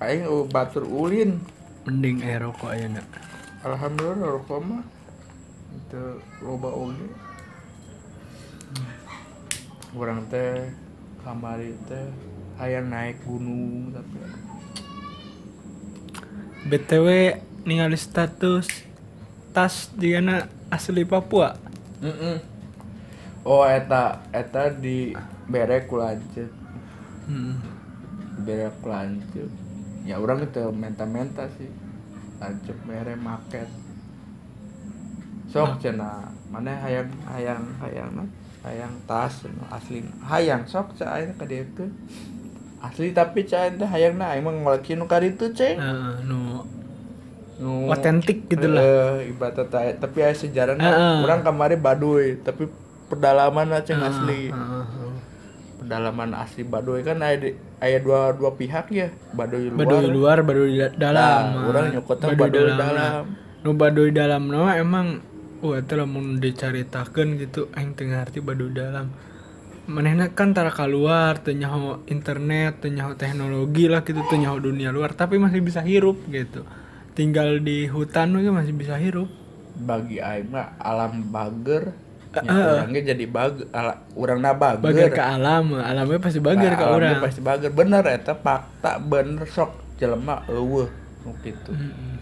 aing 0.00 0.24
oh, 0.24 0.48
batur 0.48 0.84
ulin 0.88 1.40
mending 1.86 2.22
air 2.22 2.42
rokok 2.42 2.70
aja 2.74 2.86
nak. 2.88 3.06
Alhamdulillah 3.62 4.38
rokok 4.38 4.60
mah 4.62 4.82
itu 5.72 6.04
loba 6.44 6.70
oge 6.72 7.08
orang 9.92 10.24
teh 10.32 10.72
kamari 11.20 11.76
teh 11.88 12.06
hayang 12.56 12.88
naik 12.88 13.20
gunung 13.24 13.92
tapi 13.92 14.16
btw 16.68 17.36
ningali 17.68 17.98
status 17.98 18.68
tas 19.52 19.92
digana 19.92 20.48
asli 20.72 21.04
Papua. 21.04 21.60
Mm-mm. 22.02 22.36
oh 23.44 23.62
eta 23.66 24.22
eta 24.32 24.70
di 24.72 25.12
bere 25.46 25.84
ku 25.86 25.98
lanceuk 25.98 26.50
hmm. 27.28 27.54
bere 28.46 28.70
ku 28.80 28.86
lanceuk 28.90 29.52
ya 30.02 30.18
orang 30.18 30.42
itu 30.42 30.62
menta-menta 30.74 31.46
sih. 31.58 31.70
Lanceuk 32.42 32.78
bere 32.90 33.14
market 33.14 33.70
sok 35.52 35.78
cenah 35.84 36.32
mana 36.48 36.74
hayang 36.80 37.12
hayang 37.28 37.62
hayang 37.78 38.10
na 38.16 38.24
hayang 38.66 38.94
tas 39.06 39.46
asli. 39.70 40.02
Hayang 40.26 40.66
sok 40.66 40.96
cai 40.98 41.28
ka 41.38 41.44
dieu 41.46 41.62
teh 41.76 41.86
asli 42.82 43.14
tapi 43.14 43.46
cai 43.46 43.70
teh 43.78 43.86
hayang 43.86 44.18
na 44.18 44.34
aing 44.34 44.42
mah 44.42 44.50
ngoleki 44.50 44.98
nu 44.98 45.06
ka 45.06 45.22
ditu 45.22 45.54
ceng. 45.54 45.78
Heeh, 45.78 46.14
nu 46.26 46.66
nu 47.62 47.92
otentik 47.92 48.50
gitu 48.50 48.66
lah. 48.66 48.82
Eh, 49.22 49.30
ibarat 49.30 49.70
tapi 50.02 50.18
aya 50.24 50.34
sejarahna 50.34 50.82
Heeh. 50.82 51.16
urang 51.22 51.46
kamari 51.46 51.78
baduy 51.78 52.42
tapi 52.42 52.66
pedalaman 53.06 53.70
ceng 53.86 54.02
asli. 54.02 54.50
Heeh, 54.50 54.66
heeh. 54.82 55.01
Pedalaman 55.82 56.30
asli 56.32 56.62
Baduy 56.62 57.02
kan 57.02 57.18
ada 57.20 57.50
aya 57.82 57.98
dua 57.98 58.30
dua 58.32 58.54
pihak 58.54 58.86
ya 58.94 59.08
Baduy 59.34 59.68
luar 59.68 59.78
Baduy 59.82 60.06
luar, 60.08 60.38
Baduy 60.46 60.70
da- 60.78 60.94
dalam. 60.94 61.42
Nah, 61.52 61.66
orang 61.68 61.84
nyokotnya 61.92 62.28
Baduy 62.38 62.70
dalam. 62.72 63.24
Nu 63.62 63.70
Baduy 63.74 64.10
dalam 64.14 64.42
nama 64.48 64.78
emang 64.78 65.06
wah 65.62 65.78
itu 65.78 65.94
lamun 65.94 66.38
dicaritakeun 66.42 67.28
gitu 67.38 67.60
aing 67.74 67.92
teu 67.98 68.06
ngarti 68.06 68.38
Baduy 68.38 68.70
dalam. 68.72 69.06
Manehna 69.82 70.30
kan 70.30 70.54
tara 70.54 70.70
keluar, 70.70 71.42
teu 71.42 71.58
nyaho 71.58 72.06
internet, 72.06 72.78
teu 72.78 72.90
nyaho 72.94 73.18
teknologi 73.18 73.90
lah 73.90 74.06
gitu, 74.06 74.22
teu 74.30 74.38
nyaho 74.38 74.62
dunia 74.62 74.94
luar, 74.94 75.10
tapi 75.18 75.42
masih 75.42 75.58
bisa 75.58 75.82
hirup 75.82 76.22
gitu. 76.30 76.62
Tinggal 77.18 77.60
di 77.60 77.90
hutan 77.90 78.30
juga 78.32 78.50
masih 78.54 78.74
bisa 78.74 78.94
hirup. 78.96 79.28
bagi 79.72 80.20
aing 80.20 80.52
mah 80.52 80.76
alam 80.76 81.32
bager 81.32 81.96
ya, 82.34 82.48
orangnya 82.78 83.02
jadi 83.04 83.24
bag 83.26 83.54
ala, 83.68 83.94
urangna 84.12 84.50
bager 84.52 84.80
Bager 84.80 85.08
ke 85.10 85.20
alam, 85.20 85.64
alamnya 85.74 86.16
pasti 86.18 86.38
bager 86.38 86.70
Nah, 86.70 86.78
ke 86.78 86.84
orang. 86.86 87.20
pasti 87.20 87.40
bager 87.40 87.70
bener 87.70 88.04
eta 88.06 88.32
fakta 88.32 88.96
bener 88.98 89.44
sok 89.44 89.70
jelema 89.94 90.40
eueuh 90.46 90.88
nu 91.22 91.36
kitu 91.38 91.70
Mm-mm. 91.70 92.16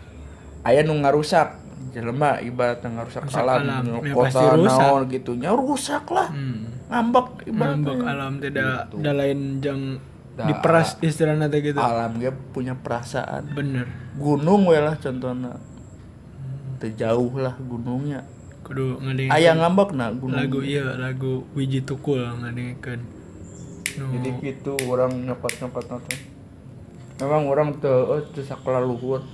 aya 0.62 0.82
nu 0.82 0.92
ngarusak 0.96 1.56
jelema 1.90 2.36
ibarat 2.38 2.80
ngarusak 2.80 3.24
Rusak 3.24 3.40
alam, 3.40 3.62
alam. 3.62 3.82
nu 3.82 3.98
Ya, 4.00 4.12
kota 4.12 4.52
rusak. 4.52 4.78
naon 4.82 5.02
gitu 5.06 5.32
nya 5.34 5.50
rusak 5.50 6.04
lah 6.06 6.28
Hmm. 6.28 6.68
ngambek 6.86 7.26
ibaratnya 7.46 7.80
Ngambek 7.86 8.00
alam 8.04 8.32
tidak 8.36 8.76
Gitu. 8.84 8.94
da 8.98 9.12
lain 9.12 9.40
jang 9.58 9.82
Da- 10.30 10.46
diperas 10.46 10.94
istilahnya 10.98 11.48
gitu. 11.50 11.76
alam 11.76 12.16
ge 12.16 12.28
punya 12.50 12.74
perasaan 12.74 13.50
Bener. 13.50 13.86
gunung 14.14 14.66
we 14.66 14.76
lah 14.76 14.94
contohnya 14.94 15.54
teu 16.76 16.90
jauh 16.90 17.34
lah 17.34 17.54
gunungnya 17.58 18.24
Kudu 18.70 19.02
ngadengkeun 19.02 19.34
aya 19.34 19.50
ngambek 19.58 19.90
nah 19.98 20.14
gunung 20.14 20.38
lagu 20.38 20.62
iya 20.62 20.94
lagu 20.94 21.42
Wiji 21.58 21.82
Tukul 21.82 22.22
ngadengkeun. 22.22 23.02
Nu. 23.98 24.06
Jadi 24.14 24.30
gitu 24.46 24.78
orang 24.86 25.26
nyokot 25.26 25.58
nyokot 25.58 25.90
nanti 25.90 26.14
memang 27.18 27.50
orang 27.50 27.82
tuh 27.82 28.14
oh, 28.14 28.22
tuh 28.30 28.46
sekolah 28.46 28.78
luhur. 28.78 29.26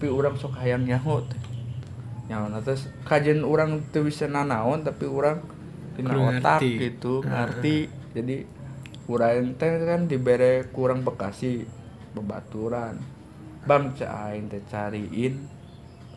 Tapi 0.00 0.08
orang 0.08 0.40
sok 0.40 0.56
hayang 0.56 0.88
nyaho 0.88 1.20
teh. 1.20 1.36
Nyaho 2.32 2.48
nanti 2.48 2.72
kajian 3.04 3.44
orang 3.44 3.84
tuh 3.92 4.08
bisa 4.08 4.24
nanaon 4.24 4.88
tapi 4.88 5.04
orang 5.04 5.44
tina 5.92 6.16
otak 6.16 6.64
ngerti. 6.64 6.72
gitu 6.80 7.20
ngerti. 7.20 7.76
Jadi 8.16 8.36
urang 9.12 9.52
teh 9.60 9.68
kan 9.84 10.08
dibere 10.08 10.64
kurang 10.72 11.04
bekasi 11.04 11.68
bebaturan. 12.16 12.96
Bang 13.68 13.92
cain 13.92 14.48
teh 14.48 14.64
cariin 14.64 15.60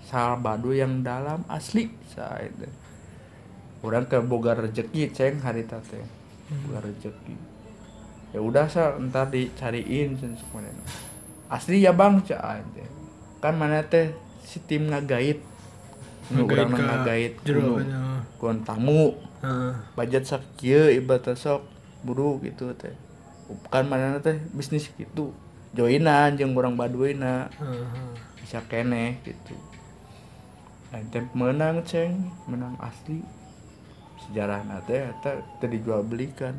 sal 0.06 0.38
badu 0.38 0.70
yang 0.70 1.02
dalam 1.02 1.42
asli 1.50 1.90
teh 2.14 2.70
orang 3.82 4.06
ke 4.06 4.22
boga 4.22 4.54
rezeki 4.54 5.10
ceng 5.10 5.42
hari 5.42 5.66
teh 5.66 5.82
boga 6.66 6.86
rezeki 6.86 7.36
ya 8.36 8.40
udah 8.44 8.68
sa 8.68 9.00
ntar 9.00 9.32
dicariin 9.32 10.20
semuanya. 10.20 10.70
Asli 11.48 11.82
ya 11.82 11.96
bang 11.96 12.20
teh 12.22 12.38
kan 13.42 13.58
mana 13.58 13.82
teh 13.82 14.14
si 14.46 14.62
tim 14.62 14.92
ngagait. 14.92 15.42
Nu 16.34 16.46
Ngagait 16.50 17.38
jero 17.46 17.82
kun 18.38 18.62
tamu. 18.66 19.16
Heeh. 19.46 19.74
budget 19.94 20.26
sak 20.26 20.42
kieu 20.58 20.90
ibaratnya 20.90 21.38
sok 21.38 21.64
buru 22.04 22.42
gitu 22.44 22.76
teh. 22.78 22.94
Kan 23.72 23.88
mana 23.88 24.22
teh 24.22 24.38
bisnis 24.54 24.90
gitu. 25.00 25.34
Joinan 25.72 26.36
jeung 26.36 26.54
orang 26.58 26.76
baduina. 26.76 27.50
Bisa 28.42 28.62
keneh 28.70 29.18
gitu 29.26 29.58
Teh 30.92 31.26
menang 31.38 31.82
ceng. 31.88 32.34
Menang 32.50 32.76
asli. 32.82 33.24
Sejarah 34.26 34.66
nate 34.66 35.12
eta 35.14 35.42
teu 35.62 35.70
dijual 35.70 36.02
belikan 36.02 36.58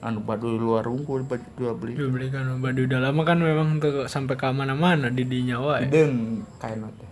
anu 0.00 0.24
baduy 0.24 0.56
luar 0.56 0.88
unggul 0.88 1.28
jual 1.60 1.76
beli 1.76 1.92
Dia 1.92 2.08
belikan 2.08 2.56
udah 2.56 3.00
lama 3.04 3.20
kan 3.20 3.36
memang 3.36 3.84
tuh 3.84 4.08
sampai 4.08 4.32
ke 4.32 4.48
mana-mana 4.48 5.12
di 5.12 5.28
dinya 5.28 5.60
wae. 5.60 5.84
hideung 5.84 6.40
kaina 6.56 6.88
teh 6.96 7.10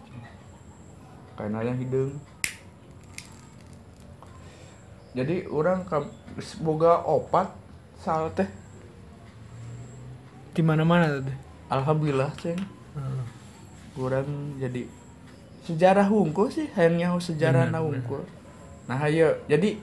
kaina 1.37 1.61
yang 1.61 1.77
hideung 1.77 2.17
jadi 5.19 5.51
orang 5.51 5.83
boga 6.63 7.03
opat 7.03 7.51
sal 7.99 8.31
teh. 8.39 8.47
Di 10.55 10.63
mana-mana 10.63 11.19
tuh. 11.19 11.35
alhamdulillah 11.75 12.31
ceng. 12.39 12.61
Heeh. 12.95 13.25
kurang 13.99 14.55
jadi 14.63 14.87
sejarah 15.69 16.09
hungkul 16.09 16.49
sih 16.49 16.73
hanya 16.81 17.13
sejarah 17.21 17.69
na 17.69 17.85
hungkul 17.85 18.25
nah 18.89 18.97
ayo 19.05 19.37
jadi 19.45 19.77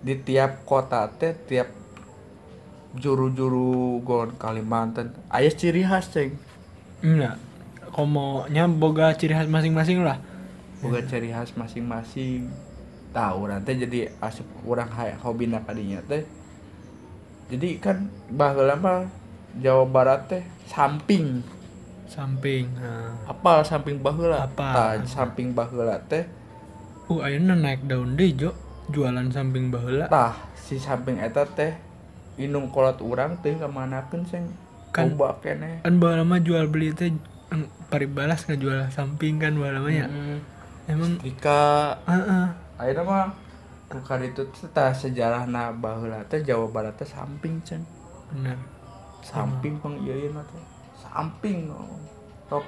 di 0.00 0.14
tiap 0.24 0.64
kota 0.64 1.06
teh 1.12 1.36
tiap 1.46 1.80
juru-juru 2.96 4.02
gon 4.02 4.34
Kalimantan 4.34 5.14
aya 5.30 5.52
ciri 5.52 5.86
khas 5.86 6.10
ceng. 6.10 6.34
Enggak. 7.04 7.38
Komonya 7.94 8.66
boga 8.66 9.14
ciri 9.14 9.34
khas 9.36 9.46
masing-masing 9.46 10.02
lah. 10.02 10.18
boga 10.80 11.04
ciri 11.04 11.30
khas 11.30 11.54
masing-masing. 11.54 12.50
Tahu 13.10 13.50
nanti 13.50 13.74
jadi 13.76 14.10
asup 14.22 14.46
orang 14.64 14.90
hay 14.94 15.14
hobi 15.18 15.50
kadinya 15.50 16.00
teh. 16.06 16.24
Jadi 17.50 17.82
kan 17.82 18.06
baheula 18.30 18.78
mah 18.78 19.10
Jawa 19.58 19.84
Barat 19.84 20.30
teh 20.30 20.42
samping 20.70 21.42
Samping. 22.10 22.66
Nah. 22.74 23.14
apal 23.24 23.62
samping 23.62 24.02
baheula 24.02 24.44
Apal. 24.44 24.74
Tah, 24.74 24.92
samping 25.06 25.54
baheula 25.54 25.94
teh 26.04 26.26
Uh, 27.06 27.22
ayeuna 27.22 27.54
naik 27.54 27.86
daun 27.86 28.14
deh, 28.14 28.30
Jo. 28.32 28.50
Jualan 28.88 29.30
samping 29.30 29.70
baheula. 29.70 30.06
tah 30.06 30.34
si 30.52 30.74
samping 30.76 31.18
eta 31.18 31.42
teh 31.44 31.70
inung 32.36 32.66
kolot 32.68 32.98
urang 33.00 33.38
teh 33.38 33.54
kamanakeun 33.54 34.22
seng 34.24 34.50
Kan- 34.90 35.14
coba 35.14 35.38
keneh 35.38 35.78
Kan 35.80 35.98
baheula 35.98 36.22
mah 36.24 36.38
jual 36.38 36.66
beli 36.66 36.90
teh 36.90 37.14
paribalas 37.86 38.42
ngejual 38.44 38.86
samping 38.88 39.38
kan 39.38 39.54
baheula 39.54 39.78
mah 39.80 39.90
ya. 39.92 40.06
Mm, 40.06 40.38
Emang 40.88 41.12
Rika 41.20 41.94
heeh. 42.04 42.46
ayeuna 42.76 43.02
mah 43.04 43.26
Bukan 43.88 44.22
itu 44.24 44.42
teh 44.64 44.90
sejarah 44.92 45.46
na 45.46 45.70
baheula 45.72 46.22
teh 46.24 46.38
Jawa 46.40 46.66
Barat 46.66 46.94
teh 46.94 47.06
samping 47.06 47.58
cen 47.60 47.82
Benar. 48.28 48.54
samping 49.20 49.74
pang 49.76 49.98
iya 50.00 50.14
iya 50.16 50.30
teh 50.32 50.62
samping. 51.10 51.70
Tok, 52.50 52.66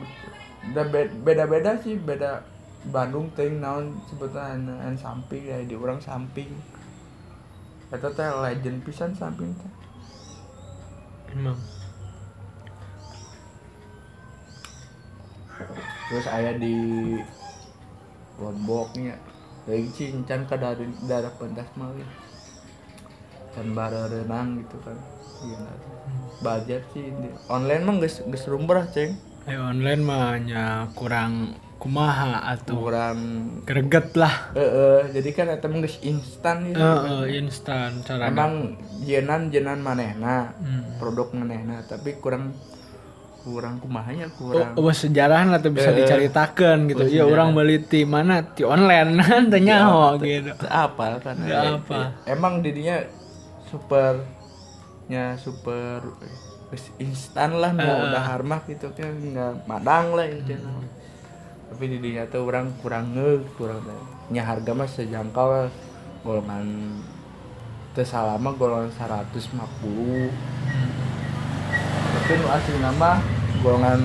da 0.70 0.86
be- 0.86 1.10
beda-beda 1.26 1.74
sih 1.82 1.98
beda 1.98 2.46
Bandung 2.82 3.30
teh 3.34 3.50
naon 3.50 3.94
anu, 4.34 4.74
anu 4.74 4.98
samping 4.98 5.42
ya 5.46 5.58
di 5.62 5.74
orang 5.74 6.02
samping 6.02 6.50
eta 7.90 8.10
teh 8.10 8.26
legend 8.42 8.82
pisan 8.86 9.10
samping 9.14 9.50
teh 9.54 9.72
Emang. 11.34 11.58
terus 16.10 16.26
aya 16.28 16.52
di 16.58 16.76
Lomboknya 18.36 19.16
Lagi 19.62 19.86
cincan 19.94 20.42
ke 20.50 20.58
dari 20.58 20.90
daerah 21.06 21.30
pentas 21.38 21.70
mah 21.78 21.94
dan 23.54 23.66
bara 23.78 24.10
renang 24.10 24.58
gitu 24.58 24.74
kan 24.82 24.98
iya 25.46 25.58
nah. 25.62 26.01
Budget 26.38 26.82
sih 26.90 27.10
online 27.46 27.82
mah 27.82 27.94
geus 27.98 28.20
geus 28.22 28.44
rumbrah 28.46 28.84
ceng 28.86 29.14
Ayo 29.42 29.58
online 29.64 30.00
mah 30.00 30.22
hanya 30.32 30.64
kurang 30.92 31.54
kumaha 31.76 32.38
atau 32.48 32.78
kurang 32.78 33.18
greget 33.62 34.14
lah. 34.14 34.54
eh 34.54 34.62
eh, 34.62 35.00
jadi 35.10 35.28
kan 35.32 35.46
eta 35.50 35.66
mah 35.66 35.80
geus 35.80 35.98
instan 36.00 36.62
ya 36.64 36.78
Heeh, 36.78 37.36
instan 37.36 37.98
cara 38.00 38.28
emang 38.28 38.78
jenan 39.00 39.50
jenan 39.50 39.78
manehna 39.78 40.54
Hmm. 40.56 40.94
produk 40.96 41.30
manehna 41.32 41.82
tapi 41.82 42.14
kurang 42.16 42.54
kurang 43.42 43.82
kumahanya 43.82 44.30
Oh, 44.30 44.38
kurang 44.38 44.70
oh, 44.78 44.94
sejarah 44.94 45.42
lah 45.42 45.58
tuh 45.58 45.74
bisa 45.74 45.90
Eh, 45.90 45.98
diceritakan 45.98 46.86
gitu. 46.86 47.02
oh, 47.02 47.10
Ya 47.10 47.10
sejarah. 47.18 47.30
orang 47.34 47.48
beli 47.52 47.82
di 47.82 48.02
mana 48.04 48.46
di 48.46 48.62
online 48.62 49.18
kan 49.18 49.42
tanya 49.50 49.76
oh, 49.84 50.14
gitu. 50.16 50.54
Apal 50.64 51.18
kan 51.18 51.34
Teu 51.36 51.50
Eh, 51.50 51.66
apa. 51.74 51.98
eh, 51.98 52.08
emang 52.30 52.62
didinya 52.62 53.02
super 53.66 54.22
nya 55.12 55.36
super 55.36 56.00
instan 56.96 57.52
lah 57.54 57.68
mau 57.70 57.84
Eh. 58.00 58.08
udah 58.08 58.22
harmah 58.24 58.64
gitu 58.64 58.88
kan 58.90 59.12
nggak 59.12 59.68
madang 59.68 60.16
lah 60.16 60.24
intinya 60.24 60.72
Hmm. 60.72 60.88
tapi 61.68 61.84
didinya 61.86 62.24
tuh 62.26 62.48
orang 62.48 62.72
kurang 62.80 63.12
nge 63.12 63.44
kurang 63.54 63.84
nya 64.28 64.40
harga 64.42 64.72
mah 64.72 64.88
sejangkau 64.88 65.46
lah 65.46 65.68
golongan 66.20 66.96
teu 67.92 68.00
salama 68.02 68.56
golongan 68.56 68.88
150 68.88 70.32
tapi 72.12 72.32
nu 72.34 72.46
asli 72.48 72.76
nama 72.78 73.20
golongan 73.60 74.00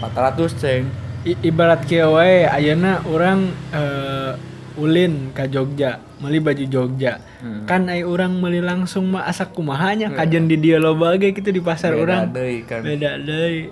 400 0.00 0.56
ceng 0.56 0.84
I- 1.24 1.40
ibarat 1.44 1.84
kieu 1.84 2.14
wae 2.14 2.46
ayeuna 2.46 3.04
orang 3.04 3.50
eh, 3.68 4.32
ulin 4.76 5.32
ke 5.32 5.48
Jogja, 5.48 5.98
meuli 6.20 6.36
baju 6.36 6.62
Jogja. 6.62 7.16
Hmm. 7.36 7.64
Kan 7.64 7.84
ai 7.86 8.00
orang 8.00 8.32
meuli 8.34 8.58
langsung 8.58 9.08
mah 9.08 9.24
asa 9.24 9.44
kumahanya 9.46 10.08
kajen 10.10 10.46
di 10.46 10.56
dia 10.56 10.76
loba 10.76 11.14
ge 11.14 11.30
gitu 11.30 11.48
di 11.48 11.60
pasar 11.60 11.92
Beda 11.92 12.02
orang. 12.02 12.22
deui 12.30 12.62
kan 12.62 12.80
Beda 12.80 13.18
deui. 13.18 13.68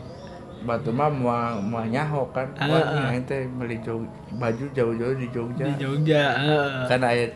batu 0.61 0.89
mah 0.91 1.09
mau 1.09 1.33
mau 1.61 1.81
nyaho 1.83 2.25
kan 2.31 2.49
Ah, 2.57 2.65
wah 2.67 2.81
ah. 2.81 3.09
ini 3.09 3.21
ente 3.21 3.37
beli 3.51 3.77
jog, 3.79 4.05
baju 4.35 4.65
jauh-jauh 4.71 5.13
di 5.15 5.29
Jogja 5.29 5.61
Di 5.63 5.75
Jogja, 5.77 6.25
heeh. 6.35 6.89
kan 6.89 7.01
aya 7.03 7.29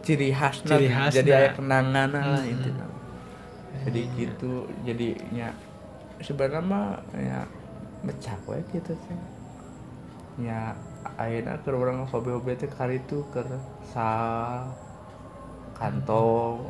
ciri 0.00 0.28
khas 0.28 0.60
Ciri 0.60 0.88
khasna. 0.88 1.12
jadi 1.14 1.30
aya 1.34 1.48
kenangan 1.52 2.08
lah 2.10 2.24
Hmm. 2.36 2.52
intinya 2.52 2.84
jadi 3.80 4.00
gitu 4.14 4.52
jadinya 4.82 5.48
sebenarnya 6.18 6.60
mah 6.62 6.86
ya 7.14 7.40
mecah 8.00 8.36
we 8.44 8.60
gitu 8.70 8.92
sih 8.98 9.16
ya 10.40 10.76
ayeuna 11.16 11.56
ke 11.60 11.68
orang 11.70 12.04
hobi-hobi 12.04 12.56
teh 12.56 12.68
kali 12.68 12.96
itu 12.98 13.24
ke 13.30 13.40
sal 13.86 14.68
kantong 15.80 16.60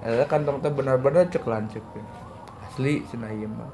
eh 0.00 0.22
kantong 0.24 0.62
teh 0.62 0.70
benar-benar 0.70 1.26
cek 1.26 1.42
lancek 1.42 1.82
we. 1.92 2.00
asli 2.62 3.02
cenah 3.10 3.32
ieu 3.32 3.50
mah 3.50 3.70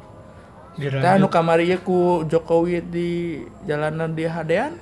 Diranjut. 0.72 1.04
anu 1.04 1.26
kamari 1.28 1.68
ku 1.78 2.24
Jokowi 2.24 2.80
di 2.82 3.10
jalanan 3.62 4.16
di 4.16 4.24
Hadean 4.24 4.74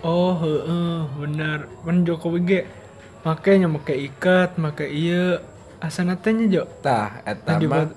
Oh, 0.00 0.32
heeh, 0.32 1.00
benar. 1.12 1.68
Kan 1.84 2.08
Jokowi 2.08 2.40
ge 2.42 2.60
makanya 3.20 3.68
make 3.68 3.92
ikat, 3.92 4.56
make 4.56 4.88
iya 4.88 5.44
asana 5.76 6.16
teh 6.16 6.32
nya, 6.32 6.48
Jo. 6.48 6.62
tah 6.80 7.20
eta 7.20 7.60
mah 7.60 7.88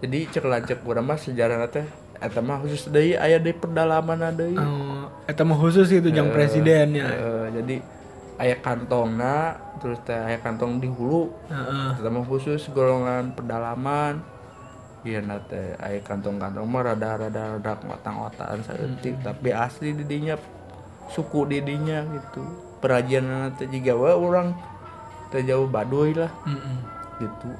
jadi 0.00 0.32
cek 0.32 0.44
lancek 0.44 0.80
urang 0.82 1.04
mah 1.04 1.16
sejarah 1.16 1.68
teh 1.68 1.84
eta 2.16 2.40
mah 2.40 2.56
khusus 2.56 2.88
deui 2.88 3.12
aya 3.14 3.36
di 3.36 3.52
pedalaman 3.52 4.32
deui 4.32 4.56
Oh, 4.56 5.12
eta 5.28 5.44
mah 5.44 5.56
khusus 5.56 5.88
itu 5.88 6.08
jang 6.08 6.32
presidennya. 6.32 7.04
Eh, 7.04 7.46
jadi 7.60 7.76
aya 8.36 8.56
kantongna 8.58 9.56
terus 9.78 9.98
teh 10.02 10.14
aya 10.14 10.38
kantong 10.38 10.78
di 10.78 10.88
hulu 10.88 11.28
mah 11.98 12.24
khusus 12.24 12.68
golongan 12.70 13.32
pedalaman 13.32 14.22
Iya 15.02 15.18
nate 15.18 15.74
aya 15.82 15.98
kantong-kantong 15.98 16.62
mah 16.62 16.94
rada-rada 16.94 17.58
rada 17.58 17.74
otang-otaan 17.74 18.62
saeutik 18.62 19.18
tapi 19.18 19.50
asli 19.50 19.98
didinya 19.98 20.38
suku 21.10 21.42
didinya 21.50 22.06
gitu 22.06 22.42
perajian 22.78 23.26
teh 23.58 23.66
jiga 23.66 23.98
we 23.98 24.14
urang 24.14 24.54
teh 25.34 25.42
jauh 25.42 25.66
Baduy 25.66 26.14
lah 26.14 26.30
Mm-mm. 26.46 26.76
gitu 27.18 27.50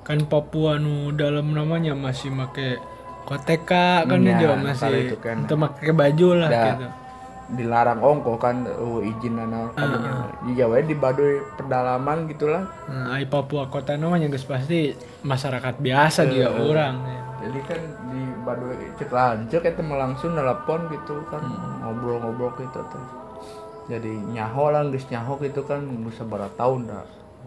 Kan 0.00 0.24
Papua 0.24 0.80
nu 0.80 1.12
dalam 1.12 1.52
namanya 1.52 1.92
masih 1.92 2.32
make 2.32 2.80
koteka 3.28 4.08
kan 4.08 4.24
Ya, 4.24 4.40
ya, 4.40 4.56
masih 4.56 5.12
itu 5.12 5.16
kan. 5.20 5.44
itu 5.44 5.54
make 5.60 5.92
baju 5.92 6.28
lah 6.40 6.48
Da. 6.48 6.64
gitu. 6.72 6.86
Dilarang. 7.56 8.04
Ongko 8.04 8.36
kan 8.36 8.68
uh, 8.68 9.00
izin 9.00 9.40
nana 9.40 9.72
kadinya 9.72 10.28
jiga 10.44 10.68
we 10.68 10.84
di 10.84 10.96
Baduy 10.96 11.40
pedalaman 11.56 12.28
gitulah. 12.28 12.68
Nah, 12.90 13.16
ai 13.16 13.24
Papua 13.24 13.72
kota 13.72 13.96
namanya 13.96 14.28
geus 14.28 14.44
pasti 14.44 14.92
masyarakat 15.24 15.80
biasa 15.80 16.28
dia 16.28 16.52
orang. 16.52 16.96
ya. 17.08 17.20
jadi 17.48 17.58
kan 17.64 17.80
di 18.12 18.22
Baduy 18.44 18.76
cek 19.48 19.64
itu 19.64 19.80
mah 19.80 19.96
langsung 19.96 20.36
nelpon 20.36 20.92
gitu 20.92 21.24
kan 21.32 21.40
ngobrol-ngobrol 21.80 22.52
gitu 22.60 22.80
tuh. 22.92 23.04
Jadi 23.88 24.12
nyaho 24.36 24.68
lah 24.68 24.84
geus 24.92 25.08
nyaho 25.08 25.40
gitu 25.40 25.64
kan 25.64 25.80
geus 25.80 26.20
sabaraha 26.20 26.52
tahun 26.60 26.92
dah. 26.92 27.06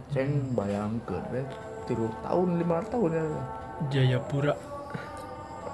Ceng 0.10 0.58
bayangkeun 0.58 1.24
we 1.30 1.42
tilu 1.86 2.10
tahun 2.26 2.58
lima 2.58 2.82
tahun 2.90 3.12
ya. 3.14 3.24
Jayapura. 3.94 4.58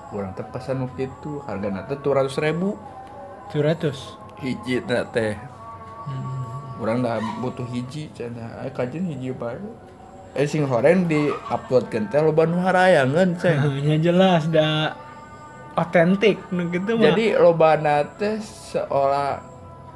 Kurang 0.08 0.32
teh 0.40 0.48
pesan 0.48 0.88
waktu 0.88 1.12
itu 1.12 1.44
hargana 1.44 1.84
teh 1.84 2.00
tujuh 2.00 2.16
ratus 2.16 2.40
ribu 2.40 2.80
200. 3.52 4.18
hiji 4.44 4.84
na 4.86 5.02
teh. 5.10 5.34
Hmm. 6.08 6.80
orang 6.80 7.02
dah 7.02 7.18
butuh 7.42 7.66
hiji 7.68 8.08
cenah 8.14 8.62
aya 8.62 8.72
kajian 8.72 9.10
hiji 9.10 9.34
bae. 9.34 9.58
Eh 10.38 10.46
sing 10.46 10.70
horeng 10.70 11.10
di 11.10 11.28
upload 11.50 11.90
kan 11.90 12.06
teh 12.08 12.22
loba 12.22 12.46
nu 12.46 12.62
harayangeun 12.62 13.36
ceng 13.42 13.58
ya 13.88 13.98
jelas 13.98 14.46
da 14.48 14.94
otentik 15.74 16.38
gitu 16.54 16.96
mah. 16.96 17.12
Jadi 17.12 17.34
loba 17.36 17.82
teh 18.16 18.38
seolah 18.40 19.42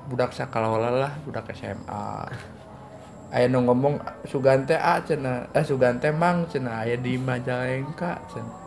budak 0.10 0.34
sakalola 0.34 0.90
lah 0.90 1.14
budak 1.24 1.54
SMA 1.54 2.28
aya 3.32 3.48
nu 3.48 3.64
ngomong 3.64 3.96
sugante 4.28 4.76
a 4.76 5.00
cenah 5.00 5.56
eh 5.56 5.64
sugante 5.64 6.12
mang 6.12 6.44
cenah 6.52 6.84
aya 6.84 7.00
di 7.00 7.16
Majalengka 7.16 8.20
cenah 8.28 8.61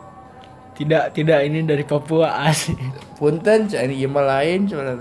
tidak 0.75 1.15
tidak 1.15 1.39
ini 1.47 1.63
dari 1.63 1.87
Papua 1.87 2.51
asli. 2.51 2.75
Punten 3.15 3.71
ini 3.71 3.95
ieu 3.95 4.11
mah 4.11 4.27
lain 4.27 4.67
cuma 4.67 4.91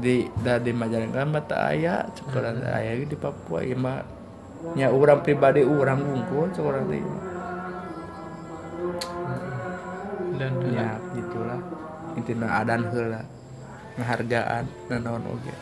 di 0.00 0.24
da 0.40 0.56
di 0.56 0.72
Majalengka 0.72 1.20
mah 1.28 1.44
teu 1.44 1.60
aya 1.60 2.08
cek 2.08 2.32
urang 2.32 2.64
teh 2.64 2.72
aya 2.72 2.96
di 2.96 3.12
Papua 3.12 3.60
ieu 3.60 3.76
mah 3.76 4.00
nya 4.72 4.88
urang 4.88 5.20
pribadi 5.20 5.60
urang 5.60 6.00
unggul 6.00 6.48
cek 6.48 6.64
urang 6.64 6.88
teh. 6.88 7.04
Dan 10.40 10.52
ya 10.72 10.96
gitulah. 11.12 11.60
Intina 12.16 12.64
adan 12.64 12.88
heula 12.88 13.20
penghargaan 14.00 14.64
dan 14.88 14.98
naon 15.04 15.28
oge. 15.28 15.52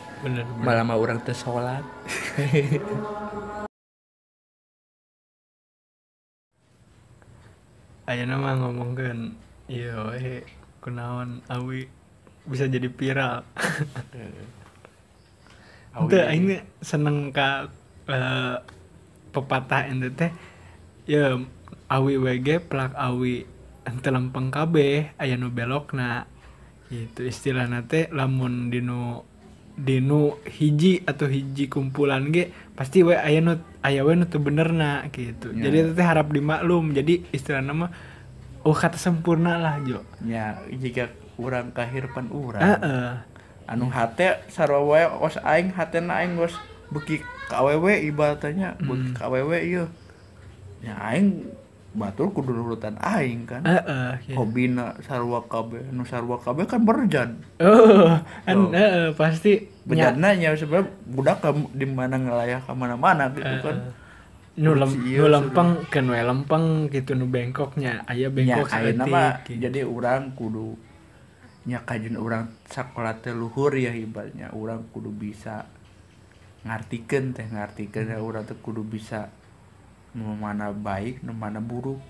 Malah 0.62 0.86
mah 0.86 0.94
urang 0.94 1.18
teu 1.26 1.34
salat. 1.34 1.82
Aya 8.06 8.22
nama 8.22 8.54
ngomongkeun 8.54 9.45
iya 9.66 9.94
we 10.14 10.46
kunaon 10.82 11.42
awi? 11.50 11.90
Bisa 12.46 12.70
jadi 12.70 12.86
viral. 12.86 13.42
Itu 15.96 16.16
mah 16.16 16.60
seneng 16.84 17.32
ka 17.32 17.72
eh, 18.06 18.56
pepatah 19.34 19.90
ente 19.90 20.12
teh. 20.14 20.30
Ya 21.10 21.34
awi 21.90 22.18
WG 22.18 22.62
plak 22.66 22.94
awi 22.94 23.46
ente 23.86 24.08
lempeng 24.10 24.54
kabeh 24.54 25.16
aya 25.18 25.34
nu 25.34 25.50
belokna. 25.50 26.30
Gitu 26.86 27.26
istilahna 27.26 27.82
teh 27.82 28.06
lamun 28.14 28.70
dinu 28.70 29.26
dinu 29.76 30.40
hiji 30.48 31.04
atau 31.04 31.28
hiji 31.28 31.68
kumpulan 31.68 32.32
ge 32.32 32.48
pasti 32.72 33.04
we 33.04 33.12
aya 33.12 33.44
nu 33.44 33.60
aya 33.84 34.06
we 34.06 34.14
nu 34.14 34.28
teu 34.30 34.38
benerna 34.38 35.04
gitu. 35.10 35.52
Ya. 35.52 35.68
jadi 35.68 35.76
itu 35.88 35.92
teh 35.98 36.06
harap 36.06 36.30
dimaklum. 36.30 36.94
Jadi 36.94 37.26
istilahna 37.34 37.72
mah 37.74 37.90
oh 38.66 38.74
kata 38.74 38.98
sempurna 38.98 39.56
lah 39.56 39.78
jo 39.80 40.02
nya 40.20 40.58
jika 40.68 41.06
urang 41.38 41.70
kahirpan 41.70 42.26
urang 42.28 42.58
Heeh. 42.60 43.14
anu 43.64 43.86
hate 43.88 44.42
sarua 44.50 44.82
wae 44.82 45.06
os 45.06 45.38
aing 45.40 45.70
hatena 45.70 46.18
aing 46.18 46.34
geus 46.34 46.58
beki 46.90 47.22
awewe 47.54 48.02
ibaratnya 48.02 48.74
beki 48.78 49.14
ka 49.14 49.26
awewe 49.26 49.58
ieu 49.62 49.86
nya 50.82 50.98
aing 51.00 51.46
batur 51.96 52.28
kudu 52.28 52.52
nurutan 52.52 52.94
aing 53.00 53.48
kan 53.48 53.64
Heeh. 53.64 54.20
ya. 54.28 54.34
hobina 54.36 54.92
sarua 55.00 55.40
kabeh 55.46 55.80
nu 55.88 56.04
kabeh 56.36 56.68
kan 56.68 56.82
berjan 56.82 57.40
Oh, 57.56 58.12
kan 58.44 58.52
Oh. 58.52 58.68
heeh, 58.68 59.14
pasti 59.14 59.64
nya- 59.88 60.12
berjanna 60.12 60.28
nya 60.36 60.52
sebenarnya 60.52 60.92
budak 61.08 61.40
di 61.72 61.86
mana 61.88 62.20
ngelayah 62.20 62.60
ka 62.60 62.76
mana-mana 62.76 63.32
gitu 63.32 63.48
kan 63.62 63.76
nu 63.80 64.05
lem, 64.56 64.88
Kursi 64.88 65.12
ieu 65.12 65.28
nu 65.28 66.12
lempeng 66.16 66.88
gitu 66.88 67.12
nu 67.12 67.28
bengkoknya 67.28 68.08
aya 68.08 68.32
nya 68.32 68.34
bengkok 68.34 68.68
saeutik, 68.72 69.12
mah 69.12 69.44
gitu. 69.44 69.60
jadi 69.68 69.80
urang 69.84 70.32
kudu 70.32 70.80
nya 71.68 71.84
kajen 71.84 72.16
urang 72.16 72.48
sakola 72.64 73.20
teh 73.20 73.36
luhur 73.36 73.76
ya 73.76 73.92
ibaratnya 73.92 74.54
urang 74.56 74.88
kudu 74.94 75.12
bisa 75.12 75.68
ngartikeun 76.64 77.36
teh 77.36 77.44
ngartikeun 77.52 78.16
ya 78.16 78.18
urang 78.22 78.48
teh 78.48 78.56
kudu 78.56 78.80
bisa 78.80 79.28
nu 80.16 80.32
mana 80.40 80.72
baik 80.72 81.20
nu 81.20 81.36
mana 81.36 81.60
buruk. 81.60 82.00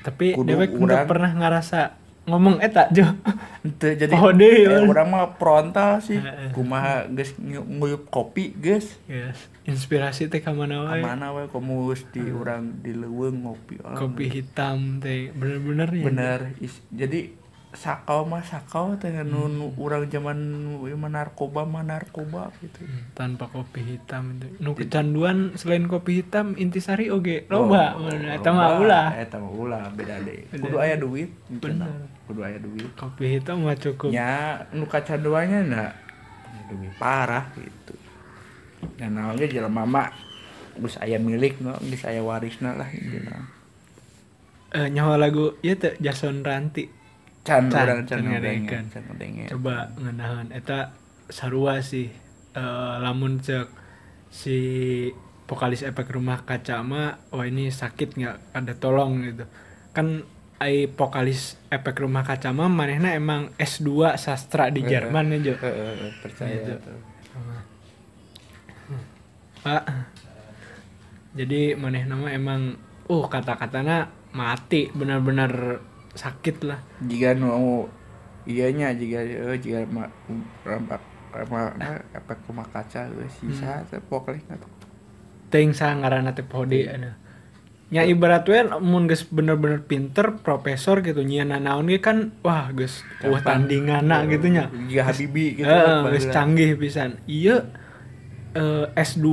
Tapi 0.00 0.32
kudu 0.32 0.48
dewek 0.48 0.72
udah 0.72 1.04
pernah 1.04 1.36
ngerasa 1.36 2.07
ngomong 2.28 2.60
eta 2.60 2.86
jo. 2.88 3.02
Ente 3.64 3.96
jadi 3.96 4.12
Oh, 4.14 4.30
deh, 4.30 4.46
eh, 4.62 4.68
man. 4.70 4.86
urang 4.86 5.08
mah 5.08 5.34
frontal 5.34 5.98
sih. 5.98 6.20
Kumaha 6.52 7.08
geus 7.08 7.34
ngu- 7.34 7.66
nguyup 7.66 8.06
kopi 8.06 8.52
geus. 8.54 9.00
Yes. 9.06 9.48
inspirasi 9.64 10.26
teh 10.26 10.38
ka 10.38 10.48
mana 10.50 10.80
wae? 10.82 11.00
Mana 11.00 11.28
we 11.30 11.44
komo 11.46 11.88
geus 11.88 12.00
di 12.06 12.22
urang 12.22 12.78
di 12.78 12.92
leuweung 12.92 13.42
ngopi 13.42 13.76
kopi 13.80 14.24
hitam 14.30 14.96
teh 14.98 15.28
bener-bener 15.30 15.88
ya 15.90 16.04
bener 16.04 16.40
is- 16.58 16.80
jadi 16.88 17.28
sakau 17.76 18.24
mah 18.24 18.40
sakau 18.40 18.96
teh 18.96 19.12
nu 19.28 19.68
urang 19.76 20.08
zaman 20.08 20.36
mah 20.80 21.10
narkoba 21.12 21.68
mah 21.68 21.84
narkoba 21.84 22.48
gitu. 22.64 22.80
Hmm, 22.80 23.12
tanpa 23.12 23.44
kopi 23.52 23.84
hitam 23.84 24.40
itu. 24.40 24.48
Nu 24.56 24.72
kecanduan 24.72 25.52
selain 25.60 25.84
kopi 25.84 26.24
hitam 26.24 26.56
intisari 26.56 27.12
oge. 27.12 27.44
Loba 27.52 28.00
mana 28.00 28.36
eta 28.40 28.50
mah 28.50 28.80
ulah. 28.80 29.06
Eta 29.20 29.36
mah 29.36 29.52
ulah 29.52 29.84
beda 29.92 30.16
deh. 30.24 30.48
Kudu 30.48 30.76
aya 30.80 30.96
duit 30.96 31.28
cenah. 31.60 31.92
kudu 32.24 32.40
aya 32.40 32.56
duit. 32.56 32.88
Kopi 32.96 33.36
hitam 33.36 33.60
mah 33.64 33.76
cukup. 33.76 34.12
Nya 34.16 34.64
nu 34.72 34.88
kacanduannya 34.88 35.60
na 35.68 35.92
duit 36.72 36.92
parah 36.96 37.52
gitu. 37.52 37.94
Dan 38.96 39.20
naonnya 39.20 39.44
jelema 39.44 39.84
mah 39.84 40.08
geus 40.78 40.96
aya 41.04 41.20
milik 41.20 41.60
no 41.60 41.76
geus 41.84 42.06
aya 42.08 42.24
warisna 42.24 42.72
lah 42.78 42.88
intina 42.94 43.58
Eh, 44.68 44.92
nyawa 44.92 45.16
lagu 45.16 45.56
ieu 45.64 45.80
teh 45.80 45.96
Jason 45.96 46.44
Ranti 46.44 46.97
can 47.48 47.64
Can, 47.66 47.80
urang 47.82 48.04
can 48.04 48.20
ngadengeun. 48.20 48.68
ngadengeun 48.68 48.84
can 48.90 49.02
ngadengeun. 49.08 49.48
coba 49.48 49.74
ngenahan 49.96 50.46
eta 50.50 50.92
sarua 51.26 51.80
sih 51.80 52.12
Eh, 52.50 52.62
lamun 52.98 53.38
cek 53.38 53.70
si 54.28 54.56
vokalis 55.46 55.80
efek 55.80 56.10
rumah 56.10 56.42
kaca 56.42 56.82
mah 56.82 57.30
wah 57.30 57.44
ini 57.44 57.70
sakit 57.70 58.18
nggak 58.18 58.36
ada 58.52 58.74
tolong 58.74 59.22
gitu 59.22 59.46
kan 59.90 60.26
ai 60.58 60.90
vokalis 60.90 61.40
efek 61.68 62.02
rumah 62.02 62.20
kaca 62.20 62.50
mah 62.50 62.66
manehna 62.66 63.14
emang 63.14 63.54
S2 63.54 63.88
sastra 64.16 64.68
di. 64.68 64.82
Jerman 64.82 65.38
ya 65.38 65.38
Jo 65.44 65.54
percaya 66.18 66.50
Gitu. 66.58 66.74
tuh. 66.82 66.98
Pak 69.60 69.82
jadi 71.32 71.74
manehna 71.74 72.14
mah 72.16 72.32
emang 72.32 72.74
uh 73.06 73.24
kata-katana 73.24 74.08
mati 74.32 74.90
benar-benar 74.90 75.78
sakit 76.14 76.56
lah. 76.64 76.80
Jika 77.04 77.36
nu 77.36 77.88
iyanya 78.48 78.96
jika 78.96 79.20
eh, 79.20 79.56
jika 79.60 79.84
ma 79.92 80.08
rampak 80.64 81.04
rampak 81.28 81.76
efek 82.16 82.38
rumah 82.48 82.64
kaca 82.72 83.12
eh, 83.12 83.28
sisa 83.28 83.84
teh 83.92 84.00
pokoknya 84.00 84.56
nggak 84.56 84.60
tahu. 84.64 84.72
ting 85.52 85.72
ngaranna 85.76 86.32
teh 86.32 86.44
pode 86.44 86.88
anu. 86.88 87.12
nya 87.88 88.04
ibarat 88.04 88.44
we 88.44 88.60
mun 88.84 89.08
geus 89.08 89.24
bener-bener 89.24 89.80
pinter 89.80 90.36
profesor 90.44 91.00
gitu 91.00 91.24
nyiana 91.24 91.56
naon 91.56 91.88
ge 91.88 92.04
kan 92.04 92.36
wah 92.44 92.68
geus 92.72 93.00
wah 93.24 93.40
tandinganna 93.40 94.28
gitu 94.28 94.48
nya. 94.52 94.68
Jika 94.68 95.08
Habibi 95.08 95.60
gitu 95.60 95.68
geus 95.68 96.28
baheula. 96.28 96.32
canggih 96.36 96.76
pisan. 96.76 97.16
Iya 97.24 97.64
eh, 98.52 98.86
S2 98.92 99.28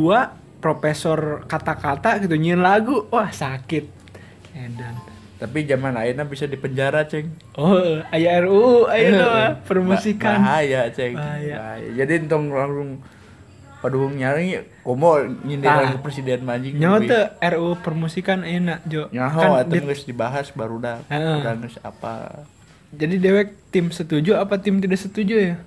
profesor 0.64 1.44
kata-kata 1.52 2.24
gitu 2.24 2.36
nyian 2.40 2.64
lagu 2.64 3.08
wah 3.12 3.28
sakit. 3.28 3.92
Edan 4.56 5.05
tapi 5.46 5.62
zaman 5.64 5.94
ayeuna 5.94 6.26
bisa 6.26 6.50
dipenjara 6.50 7.06
ceng. 7.06 7.30
Oh 7.54 8.02
aya 8.10 8.42
RUU 8.42 8.90
aya 8.90 9.10
mah 9.14 9.52
permusikan. 9.62 10.42
Bahaya 10.42 10.90
ceng. 10.90 11.14
Bahaya. 11.14 11.78
jadi 11.94 12.26
entong 12.26 12.50
langsung 12.50 12.90
padung 13.78 14.18
nyari 14.18 14.66
komo 14.82 15.22
nyindir 15.46 15.70
Tah. 15.70 15.78
lagi 15.86 16.02
presiden 16.02 16.42
manjing 16.42 16.82
nyawa 16.82 16.98
teh 17.06 17.30
RUU 17.54 17.78
permusikan 17.80 18.42
enak 18.42 18.82
jo. 18.90 19.06
Nyaho 19.14 19.62
kan 19.62 19.70
geus 19.70 20.02
dibahas 20.04 20.50
baru 20.50 20.82
dah. 20.82 20.98
Heeh. 21.06 21.46
udah 21.46 21.54
apa. 21.86 22.14
Jadi 22.90 23.22
dewek 23.22 23.54
tim 23.70 23.94
setuju 23.94 24.42
apa 24.42 24.58
tim 24.58 24.82
tidak 24.82 24.98
setuju 24.98 25.54
ya? 25.54 25.58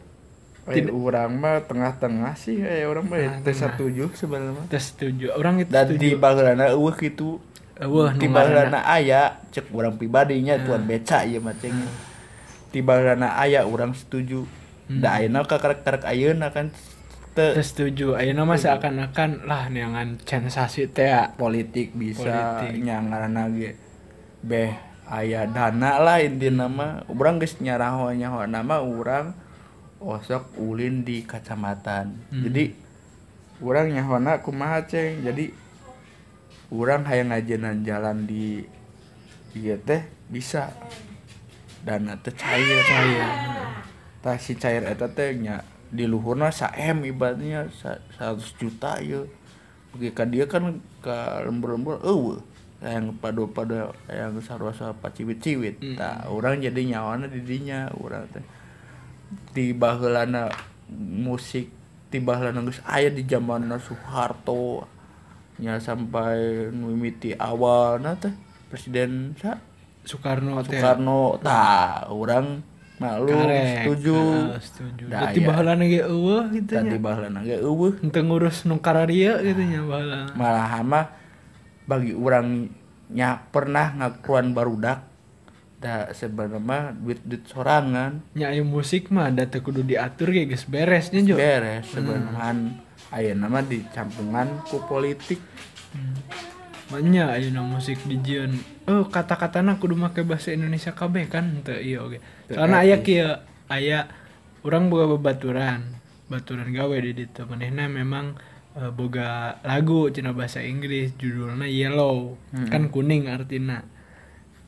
Eh, 0.68 0.84
orang 0.92 1.32
mah 1.32 1.64
tengah-tengah 1.64 2.36
sih 2.36 2.60
eh 2.60 2.84
orang 2.84 3.08
mah 3.08 3.16
Tengah-tengah. 3.16 3.56
setuju 3.56 4.04
sebenarnya. 4.12 4.64
Kita 4.68 4.80
setuju. 4.82 5.26
Orang 5.32 5.54
itu 5.62 5.70
dan 5.72 5.88
setuju. 5.88 6.00
di 6.02 6.08
bageulana 6.12 6.64
eueuh 6.76 6.92
kitu 6.92 7.40
Eueuh, 7.78 8.10
nu 8.10 8.18
di 8.18 8.26
ngaranna. 8.26 8.74
bageulana 8.74 8.80
aya 8.82 9.20
cek 9.54 9.70
urang 9.70 9.94
pribadinya 9.94 10.58
tuan 10.58 10.82
beca 10.82 11.22
ieu 11.22 11.38
mah 11.38 11.54
ceng. 11.54 11.78
Di 12.74 12.82
bageulana 12.82 13.38
aya 13.38 13.62
urang 13.64 13.94
setuju. 13.94 14.42
Da 14.88 15.20
ayeuna 15.20 15.44
ka 15.44 15.60
karek-karek 15.60 16.08
ayeuna 16.08 16.48
kan 16.48 16.72
Kita 17.38 17.54
setuju. 17.62 18.18
Ayeuna 18.18 18.42
mah 18.42 18.58
seakan-akan 18.58 19.46
lah 19.46 19.70
neangan 19.70 20.18
sensasi 20.26 20.90
teh 20.90 21.06
politik 21.38 21.94
bisa 21.94 22.66
nyangarana 22.74 23.46
ge. 23.54 23.78
Beh 24.42 24.74
aya 25.06 25.46
dana 25.46 26.02
lah 26.02 26.18
intina 26.18 26.66
mah. 26.66 27.06
Urang 27.06 27.38
geus 27.38 27.62
nyaraho 27.62 28.10
nyaho 28.10 28.42
nama 28.42 28.82
urang 28.82 29.38
osok 30.02 30.58
ulin 30.58 31.06
di 31.06 31.22
kacamatan. 31.22 32.18
Jadi 32.34 32.74
urang 33.62 33.86
nyahona 33.86 34.42
kumaha 34.42 34.82
ceng? 34.90 35.22
Jadi 35.22 35.54
urang 36.68 37.08
hayang 37.08 37.32
ngajenan 37.32 37.80
jalan 37.82 38.24
di 38.24 38.64
ieu 39.56 39.76
teh 39.80 40.04
bisa. 40.28 40.72
Dana 41.84 42.18
teh 42.20 42.34
cair. 42.34 42.82
Cair. 42.84 43.24
tah 44.18 44.34
si 44.34 44.58
cair 44.58 44.82
eta 44.82 45.06
teh 45.06 45.30
nya 45.38 45.62
di 45.88 46.04
luhurna 46.04 46.50
sa 46.50 46.74
M 46.74 47.06
ibaratnya 47.06 47.70
sa- 47.70 48.02
100 48.18 48.58
juta 48.58 48.98
ieu. 48.98 49.30
Bagi 49.94 50.10
ka 50.12 50.28
dia 50.28 50.44
kan 50.44 50.82
ka 51.00 51.40
lembur-lembur 51.46 52.02
eueuh 52.04 52.42
yang 52.78 53.10
padu 53.16 53.50
pada 53.50 53.90
yang 54.06 54.38
sarua 54.38 54.70
sarua 54.70 54.94
ciwit-ciwit 55.10 55.82
Mm. 55.82 55.96
tah 55.98 56.30
orang 56.30 56.62
jadi 56.62 56.78
nyawana 56.94 57.26
di 57.26 57.40
dinya 57.40 57.88
orang 57.96 58.28
teh. 58.28 58.44
Di 59.56 59.72
baheulana 59.72 60.52
musik 60.92 61.72
di 62.08 62.18
baheulana 62.20 62.60
geus 62.64 62.80
aya 62.84 63.08
di 63.08 63.24
zamanna 63.24 63.80
Soeharto 63.80 64.84
nya 65.58 65.82
sampai 65.82 66.70
mimiti 66.70 67.34
awalna 67.34 68.14
teh 68.14 68.30
presiden 68.70 69.34
sa? 69.34 69.58
Soekarno 70.06 70.62
Soekarno 70.62 71.36
tah 71.42 72.08
orang 72.08 72.62
malu 72.98 73.30
Karek. 73.30 73.86
setuju. 73.86 74.18
Heeh, 74.18 74.60
setuju. 74.62 75.04
Da, 75.06 75.18
berarti 75.18 75.38
aya. 75.38 75.46
baheulana 75.46 75.84
ge 75.86 76.00
eueuh 76.02 76.44
gitu 76.54 76.70
tadi 76.74 76.96
nya. 76.96 77.00
baheulana 77.02 77.40
ge 77.46 77.56
eueuh. 77.62 77.92
Henteu 78.02 78.22
ngurus 78.26 78.66
nu 78.66 78.76
kararia 78.82 79.38
gitu 79.42 79.62
nya 79.62 79.80
baheula. 79.82 80.20
Malahan 80.34 80.84
mah 80.86 81.06
bagi 81.86 82.12
orang 82.14 82.70
nya 83.08 83.28
pernah 83.50 83.94
ngakuan 83.96 84.52
barudak 84.52 85.08
da 85.78 86.10
sebenarnya 86.10 86.96
duit 86.98 87.22
duit 87.22 87.46
sorangan. 87.46 88.22
Nya 88.34 88.50
musik 88.66 89.14
mah 89.14 89.30
da 89.30 89.46
teu 89.46 89.62
kudu 89.62 89.86
diatur 89.86 90.34
ge 90.34 90.50
geus 90.50 90.66
beres 90.66 91.14
nya 91.14 91.20
jo. 91.22 91.36
Beres 91.38 91.86
sebenarnya 91.90 92.78
aya 93.14 93.32
nama 93.32 93.64
dicampungan 93.64 94.64
ku 94.68 94.82
politik 94.84 95.40
Banyak 96.88 97.28
ayeuna 97.28 97.60
musik 97.60 98.00
dijieun. 98.08 98.56
Oh, 98.88 99.04
kata-katana 99.12 99.76
kudu 99.76 99.92
make 99.92 100.24
bahasa 100.24 100.56
Indonesia 100.56 100.96
kabeh 100.96 101.28
kan 101.28 101.60
teu 101.60 101.76
ieu 101.76 102.00
oge. 102.00 102.24
Teu 102.48 102.56
Soalna 102.56 102.80
aya 102.80 102.96
etis. 102.96 103.04
kieu, 103.04 103.28
aya 103.68 104.08
urang 104.64 104.88
boga 104.88 105.04
babaturan. 105.04 106.00
Baturan 106.32 106.72
gawe 106.72 106.96
di 107.04 107.12
ditu. 107.12 107.44
Manehna 107.44 107.92
memang 107.92 108.40
eh, 108.72 108.88
boga 108.88 109.60
lagu 109.68 110.08
cina 110.08 110.32
bahasa 110.32 110.64
Inggris 110.64 111.12
judulnya 111.20 111.68
Yellow. 111.68 112.40
Kan 112.72 112.88
kuning 112.88 113.28
artina. 113.28 113.84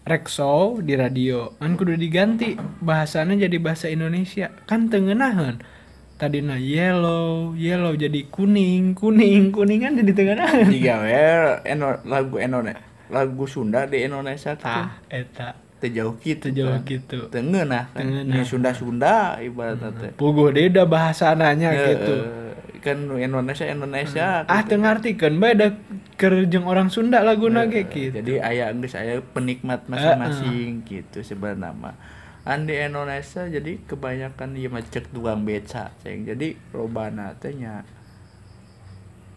Rexo 0.05 0.81
di 0.81 0.97
radio 0.97 1.57
kan 1.57 1.77
kudu 1.77 1.97
diganti 1.97 2.57
bahasana 2.85 3.37
jadi 3.37 3.57
bahasa 3.61 3.88
Indonesia 3.93 4.49
kan 4.64 4.88
tengenahan 4.88 5.61
tadina 6.20 6.61
yellow 6.61 7.56
yellow 7.56 7.96
jadi 7.96 8.28
kuning 8.28 8.92
kuning 8.92 9.48
kuning 9.48 9.80
kan 9.80 9.96
jadi 9.96 10.12
tengenahan 10.12 10.68
jika 10.68 10.94
we 11.00 11.16
eno, 11.64 11.96
lagu 12.04 12.37
Indonesia 12.37 12.85
lagu 13.09 13.48
Sunda 13.48 13.88
di 13.90 14.06
Indonesia 14.06 14.54
tah 14.54 15.00
eta. 15.11 15.56
Teh 15.80 15.88
jauh 15.88 16.12
gitu 16.20 16.52
sejauh 16.52 16.76
kan. 16.76 16.85
gitu. 16.85 17.33
Teu 17.33 17.40
ngeunah 17.40 17.88
kan 17.96 18.04
Teu 18.04 18.12
ngeunah. 18.12 18.37
Nya 18.37 18.44
Sunda-Sunda 18.44 19.40
ibaratna 19.40 19.90
teh. 19.96 20.12
puguh 20.12 20.52
deda 20.52 20.85
bahasananya 20.85 21.72
Heeh, 21.72 21.88
gitu. 21.96 22.16
kan 22.85 22.96
nu 23.00 23.16
Indonesia 23.16 23.64
Indonesia 23.64 24.44
ah 24.44 24.61
teu 24.64 24.76
ngartikeun 24.76 25.40
bae 25.40 25.56
da 25.56 25.72
keur 26.20 26.44
jeung 26.52 26.68
orang 26.68 26.92
Sunda 26.92 27.24
laguna 27.24 27.64
ge 27.64 27.88
gitu. 27.88 28.12
Jadi 28.12 28.44
aya 28.44 28.68
geus 28.76 28.92
aya 28.92 29.24
penikmat 29.24 29.88
masing-masing 29.88 30.85
gitu 30.85 31.24
sebenarnya 31.24 31.96
mah. 32.44 32.53
An 32.53 32.66
di 32.66 32.74
Indonesia 32.76 33.42
jadi 33.46 33.72
kebanyakan 33.85 34.57
mah 34.57 34.85
cek 34.85 35.12
tukang 35.12 35.44
beca 35.44 35.92
ceng. 36.00 36.24
Jadi 36.24 36.57
lobana 36.72 37.37
teh 37.37 37.53
nya 37.55 37.85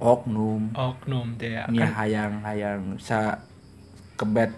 oknum 0.03 0.75
oknum 0.75 1.39
teh 1.39 1.55
ya 1.55 1.63
kan 1.69 1.89
hayang-hayang 1.95 2.99
sa 2.99 3.39
kebet 4.19 4.51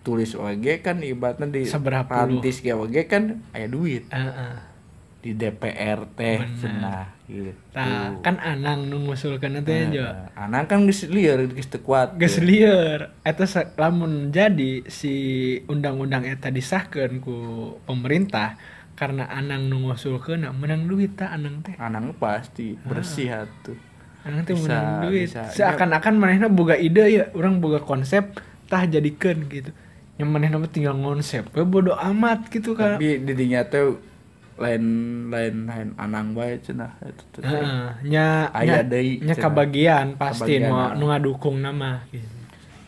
tulis 0.00 0.32
oge 0.38 0.80
kan 0.80 1.02
ibaratnya 1.02 1.50
di 1.50 1.66
Seberapa 1.66 2.08
rantis 2.08 2.62
ge 2.64 2.72
oge 2.72 3.04
kan 3.04 3.42
aya 3.52 3.68
duit 3.68 4.06
Heeh. 4.08 4.54
Di 5.26 5.34
DPR 5.34 6.06
teh 6.14 6.38
cenah 6.62 7.18
gitu. 7.26 7.50
Tah, 7.74 8.14
kan 8.22 8.38
anang 8.38 8.86
nu 8.86 9.02
ngusulkeun 9.02 9.58
teh 9.66 9.90
jo. 9.90 10.06
Nah, 10.06 10.46
anak 10.46 10.70
kan 10.70 10.86
geus 10.86 11.02
lieur 11.10 11.50
geus 11.50 11.66
teu 11.66 11.82
kuat. 11.82 12.14
geus 12.14 12.38
lieur. 12.38 13.10
Eta 13.26 13.42
lamun 13.74 14.30
jadi 14.30 14.86
si 14.86 15.14
undang-undang 15.66 16.22
eta 16.22 16.54
disahkeun 16.54 17.18
ku 17.18 17.36
pemerintah 17.82 18.54
karena 18.94 19.26
anang 19.26 19.66
nu 19.66 19.90
ngusulkeun 19.90 20.46
menang 20.54 20.86
duit 20.86 21.18
tah 21.18 21.34
anang 21.34 21.66
teh? 21.66 21.74
Anang 21.82 22.14
pasti 22.14 22.78
bersih 22.86 23.42
atuh. 23.42 23.74
anang 24.22 24.46
teh 24.46 24.54
menang 24.54 25.10
duit. 25.10 25.26
bisa. 25.26 25.50
seakan-akan 25.50 26.14
manehna 26.22 26.46
boga 26.46 26.78
ide 26.78 27.02
ya. 27.10 27.24
Orang 27.34 27.58
boga 27.58 27.82
konsep 27.82 28.38
tah 28.70 28.86
jadikeun 28.86 29.50
gitu. 29.50 29.74
Yang 30.22 30.28
manehna 30.30 30.62
tinggal 30.70 30.94
konsep 30.94 31.50
bodo 31.50 31.98
amat 31.98 32.46
gitu 32.48 32.78
kan 32.78 32.96
Tapi 32.96 33.26
di 33.26 33.34
dinya 33.34 33.66
teh 33.66 34.14
lain 34.56 34.84
lain 35.28 35.68
lain 35.68 35.88
anang 36.00 36.32
bae 36.32 36.56
cenah 36.64 36.96
eta. 37.04 37.44
Heeh, 37.44 38.08
nya 38.08 38.48
Aya 38.56 38.80
deui, 38.80 39.20
nya 39.20 39.36
kabagian 39.36 40.16
pasti 40.16 40.56
nu 40.60 40.72
nah. 40.72 40.96
nu 40.96 41.12
ngadukung 41.12 41.60
nama 41.60 42.00
gitu. 42.08 42.24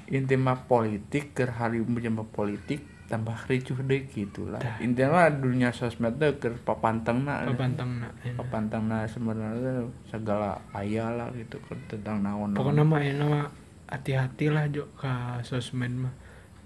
Inti 0.09 0.41
mah 0.41 0.65
politik 0.65 1.37
keur 1.37 1.53
hari 1.53 1.85
menjadi 1.85 2.25
politik 2.33 2.81
tambah 3.13 3.37
ricuh 3.45 3.85
deui 3.85 4.09
gitu 4.09 4.49
lah. 4.49 4.61
Intinya 4.81 5.29
mah 5.29 5.29
dunia 5.29 5.69
sosmed 5.73 6.17
teh 6.17 6.33
keur 6.41 6.57
papantengna. 6.65 7.45
Papantengna. 7.45 8.09
Papantengna 8.37 9.05
sebenarnya 9.05 9.89
segala 10.09 10.65
aya 10.73 11.13
lah 11.13 11.29
gitu 11.37 11.61
tentang 11.93 12.25
naon. 12.25 12.57
Pokoknya 12.57 12.85
mah 12.85 13.01
ya 13.05 13.13
nama 13.17 13.41
hati-hati 13.89 14.49
lah 14.49 14.65
jo 14.73 14.89
ka 14.97 15.45
sosmed 15.45 15.93
mah. 15.93 16.15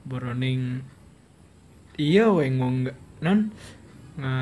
Boroning 0.07 0.83
iya 1.99 2.27
we 2.31 2.51
ngong 2.51 2.91
non 3.23 3.55
nga 4.17 4.37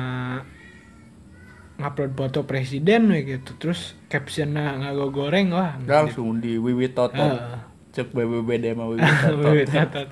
ngupload 1.81 2.13
foto 2.13 2.39
presiden 2.45 3.09
we 3.09 3.25
gitu 3.25 3.57
terus 3.57 3.97
captionnya 4.05 4.77
ngago 4.77 5.09
goreng 5.09 5.49
wah 5.49 5.79
langsung 5.81 6.37
di 6.37 6.55
Wiwit 6.55 6.93
Toto. 6.93 7.17
Heeh. 7.17 7.57
Cek 7.91 8.13
BBBD 8.13 8.71
mah 8.71 8.87
Wiwit 8.91 9.01
Toto. 9.03 9.47
Wih, 9.49 9.65
tatat. 9.65 10.07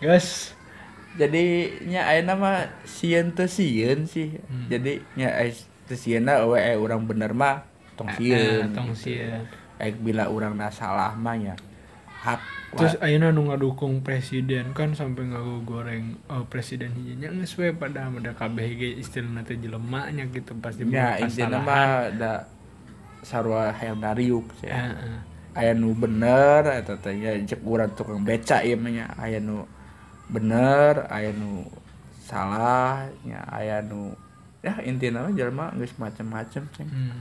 Guys, 0.00 0.56
jadi 1.14 1.44
nya 1.84 2.08
ayeuna 2.08 2.34
mah 2.34 2.56
sieun 2.82 3.36
teu 3.36 3.44
sieun 3.46 4.08
sih 4.08 4.40
Hmm. 4.48 4.66
jadi 4.66 5.04
nya 5.12 5.28
aya 5.36 5.52
teu 5.84 5.94
sieunna 5.94 6.40
we 6.48 6.56
eh, 6.56 6.74
urang 6.74 7.04
bener 7.04 7.36
mah 7.36 7.68
tong 7.94 8.08
eh, 8.08 8.16
sieun 8.16 8.72
tong 8.72 8.96
sieun. 8.96 9.44
eh 9.76 9.92
bila 9.92 10.30
urang 10.30 10.56
na 10.56 10.72
salah 10.72 11.12
mah 11.12 11.36
nya 11.36 11.54
hak 12.22 12.40
Terus 12.70 12.94
ayeuna 13.02 13.34
nu 13.34 13.50
ngadukung 13.50 14.06
presiden 14.06 14.70
kan 14.70 14.94
sampai 14.94 15.26
ngago 15.26 15.66
goreng 15.66 16.22
oh, 16.30 16.46
presiden 16.46 16.94
geus 17.02 17.58
we 17.58 17.74
pada 17.74 18.06
ada 18.06 18.30
kabeh 18.30 18.78
ge 18.78 18.88
istilahna 18.94 19.42
teh 19.42 19.58
jelema 19.58 20.06
nya 20.14 20.30
gitu 20.30 20.54
pasti 20.62 20.86
nya 20.86 21.18
boga 21.18 21.26
intina 21.26 21.58
kasalahan. 21.58 21.66
mah 21.66 21.90
da 22.14 22.32
sarua 23.26 23.74
hayang 23.74 23.98
dariuk 23.98 24.46
sih 24.62 24.70
Heeh. 24.70 25.18
aya 25.58 25.74
nu 25.74 25.98
bener 25.98 26.62
eta 26.70 26.94
teh 26.94 27.12
cek 27.42 27.58
urang 27.66 27.90
tukang 27.98 28.22
beca 28.22 28.62
ieu 28.62 28.78
mah 28.78 28.90
nya 28.94 29.06
aya 29.18 29.42
nu 29.42 29.66
bener 30.30 31.10
aya 31.10 31.34
nu 31.34 31.66
salah 32.22 33.02
nya 33.26 33.42
aya 33.50 33.82
nu 33.82 34.14
ya 34.62 34.78
intina 34.86 35.26
mah 35.26 35.34
jelema 35.34 35.74
geus 35.74 35.98
macem-macem 35.98 36.70
ceng 36.70 36.86
Hmm. 36.86 37.18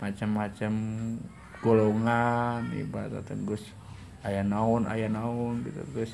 macam-macam 0.00 0.72
golongan 1.60 2.64
ibaratnya 2.72 3.36
gus 3.44 3.60
aya 4.20 4.44
naon 4.44 4.84
aya 4.84 5.08
naon 5.08 5.64
gitu 5.64 5.80
gus 5.96 6.12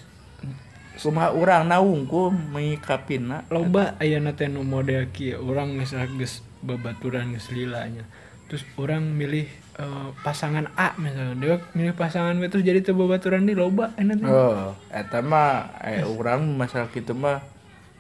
kumaha 0.97 1.33
urang 1.37 1.69
naungku 1.69 2.33
mengikapina 2.33 3.45
loba 3.53 3.99
ayeuna 4.01 4.33
teh 4.33 4.49
nu 4.49 4.65
model 4.65 5.13
kieu 5.13 5.37
urang 5.45 5.77
geus 5.77 5.93
geus 6.17 6.41
babaturan 6.65 7.37
geus 7.37 7.53
lila 7.53 7.85
nya 7.85 8.05
terus 8.47 8.65
orang 8.79 9.03
milih 9.03 9.51
eh, 9.77 10.09
pasangan 10.23 10.71
A 10.79 10.95
misalnya. 11.03 11.35
Dia 11.35 11.57
milih 11.75 11.99
pasangan 11.99 12.39
B 12.39 12.47
terus 12.47 12.63
jadi 12.63 12.79
teu 12.79 12.95
babaturan 12.95 13.43
di 13.43 13.59
loba 13.59 13.91
enak 13.99 14.23
oh 14.23 14.73
eta 14.89 15.19
mah 15.21 15.83
eh 15.83 16.07
urang 16.07 16.55
masalah 16.55 16.89
kitu 16.89 17.13
mah 17.13 17.43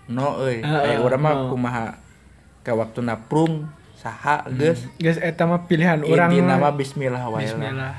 no 0.06 0.38
euy. 0.46 0.62
Ah, 0.62 0.86
eh 0.86 0.96
urang 1.02 1.20
mah 1.20 1.34
no. 1.34 1.50
kumaha 1.50 1.98
ka 2.62 2.78
waktu 2.78 3.02
naprung 3.02 3.66
saha 3.98 4.46
geus. 4.54 4.86
Geus 5.02 5.18
eta 5.18 5.50
mah 5.50 5.66
pilihan 5.66 6.06
orang 6.06 6.30
intina 6.30 6.56
mah 6.56 6.70
mah. 6.70 6.78
bismillah 6.78 7.22
wae 7.26 7.42
lah. 7.42 7.50
Bismillah 7.50 7.94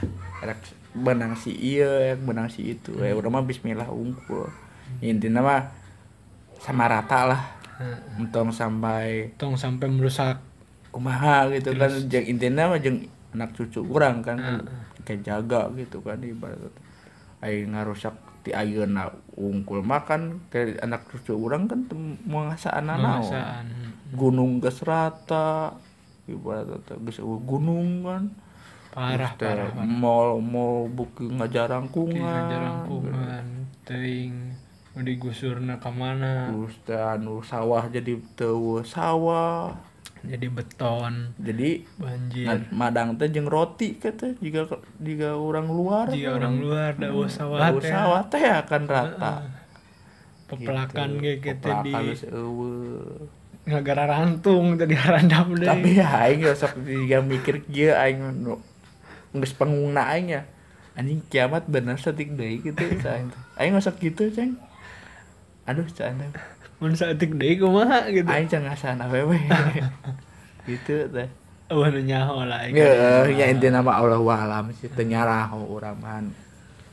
benang 0.96 1.36
si 1.36 1.52
iya 1.54 2.16
benang 2.16 2.48
si 2.48 2.76
itu 2.76 2.96
eh 3.04 3.12
urang 3.12 3.34
mah 3.36 3.44
bismillah 3.44 3.88
unggul. 3.90 4.48
Intina 5.04 5.44
mah 5.44 5.68
sama 6.62 6.88
rata 6.88 7.28
lah. 7.28 7.42
Heeh. 7.78 8.26
entong 8.26 8.50
sampai 8.50 9.38
tong 9.38 9.54
sampai 9.54 9.86
merusak 9.86 10.42
kumaha 10.90 11.46
gitu 11.54 11.78
kan. 11.78 11.92
Jeung 12.10 12.26
intina 12.26 12.72
mah 12.72 12.82
jeung 12.82 13.06
anak 13.36 13.54
cucu 13.54 13.86
kurang 13.86 14.26
kan. 14.26 14.38
Heeh. 14.40 14.86
kayak 15.08 15.24
jaga 15.24 15.72
gitu 15.80 16.04
kan 16.04 16.20
ibarat 16.20 16.74
ai 17.40 17.64
ngarusak 17.64 18.12
ti 18.44 18.52
ayeuna 18.52 19.08
unggul 19.40 19.80
makan 19.80 20.44
kayak 20.52 20.84
anak 20.84 21.08
cucu 21.08 21.32
orang 21.32 21.70
kan 21.72 21.88
Mengasaan. 22.28 23.66
gunung 24.12 24.60
geus 24.60 24.84
rata 24.84 25.72
ibarat 26.28 26.84
geus 27.08 27.24
gunung 27.24 28.04
kan 28.04 28.24
parah 28.92 29.32
teh 29.36 29.48
parah 29.48 29.72
mall 29.86 30.40
mall 30.40 30.88
buki 30.90 31.32
ngajarangkungan 31.32 32.42
jarangkungan 32.52 33.46
mana 35.94 36.50
terus 36.50 36.74
teh 36.82 36.98
anu 36.98 37.46
sawah 37.46 37.86
jadi 37.86 38.18
teu 38.34 38.82
sawah. 38.82 39.78
Jadi 40.26 40.50
beton. 40.50 41.38
Jadi 41.38 41.86
banjir. 42.02 42.50
Nah, 42.50 42.58
madang 42.74 43.16
teh 43.22 43.30
jeung 43.30 43.46
roti 43.46 44.02
kata 44.02 44.34
jika 44.42 44.66
jika 44.98 45.38
orang 45.38 45.70
luar. 45.70 46.10
Jika 46.10 46.42
orang 46.42 46.58
luar 46.58 46.92
da 46.98 47.14
sawah 47.30 47.70
teh. 47.78 47.94
sawah 47.94 48.22
teh 48.26 48.42
akan 48.42 48.84
rata. 48.90 49.34
Pepelakan 50.50 51.22
Gitu. 51.22 51.44
gitu 51.46 51.70
di 51.86 51.94
ngagara 53.68 54.08
rantung 54.08 54.80
tadi 54.80 54.96
harandam 54.96 55.54
deh. 55.54 55.68
Tapi 55.68 56.00
ya 56.00 56.08
aing 56.26 56.42
sok 56.56 56.82
jika 56.88 57.20
mikir 57.22 57.62
kieu 57.68 57.94
aing 57.94 58.24
nu 59.38 59.46
geus 59.46 59.54
pangungna 59.54 60.10
aing 60.10 60.34
ya 60.34 60.42
anjing 60.98 61.22
kiamat 61.30 61.70
bener 61.70 61.94
satik 61.96 62.34
deui 62.34 62.58
gitu 62.60 62.82
aing 62.82 63.30
teh. 63.30 63.42
aing 63.62 63.78
sok 63.78 64.02
gitu 64.02 64.34
ceng 64.34 64.58
aduh 65.64 65.86
canda 65.94 66.26
mun 66.82 66.98
saeutik 66.98 67.38
deui 67.38 67.56
kumaha 67.56 68.10
gitu 68.10 68.26
aing 68.26 68.50
can 68.50 68.66
ngasana 68.66 69.06
wewe 69.06 69.38
gitu 70.66 71.06
teh 71.14 71.30
oh 71.68 71.84
nu 71.84 72.00
nyaho 72.00 72.48
lah 72.48 72.64
aing. 72.64 72.80
Ya, 72.80 73.28
ya 73.28 73.46
inti 73.52 73.68
nama 73.68 74.00
Allah 74.00 74.24
alam 74.24 74.72
sih 74.72 74.88
tenyaraho 74.88 75.68
urang 75.68 76.00
mah. 76.00 76.24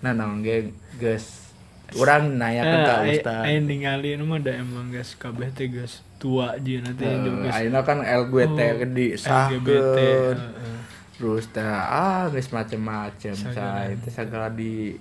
Nah, 0.03 0.11
naon 0.11 0.43
ge 0.43 0.75
geus 0.99 1.47
urang 1.95 2.35
nanyakeun 2.35 2.83
ka 2.83 2.95
Eh, 3.07 3.15
ustaz. 3.15 3.47
aing 3.47 3.71
ningali 3.71 4.19
nu 4.19 4.27
mah 4.27 4.43
da 4.43 4.51
emang 4.51 4.91
geus 4.91 5.15
kabeh 5.15 5.55
teh 5.55 5.71
geus 5.71 6.03
tua 6.19 6.59
jeung 6.59 6.83
nanti 6.83 7.07
Eh, 7.07 7.15
geus 7.23 7.55
Ayeuna 7.55 7.87
kan 7.87 8.03
LGBT 8.03 8.59
Oh, 8.75 8.87
di 8.91 9.07
LGBT. 9.15 9.99
Terus 11.15 11.47
teh 11.51 11.63
ah 11.63 12.27
geus 12.27 12.51
macem-macem 12.51 13.35
Sagala. 13.39 13.87
say 13.87 13.95
teh 14.03 14.11
sagala 14.11 14.51
di 14.51 14.99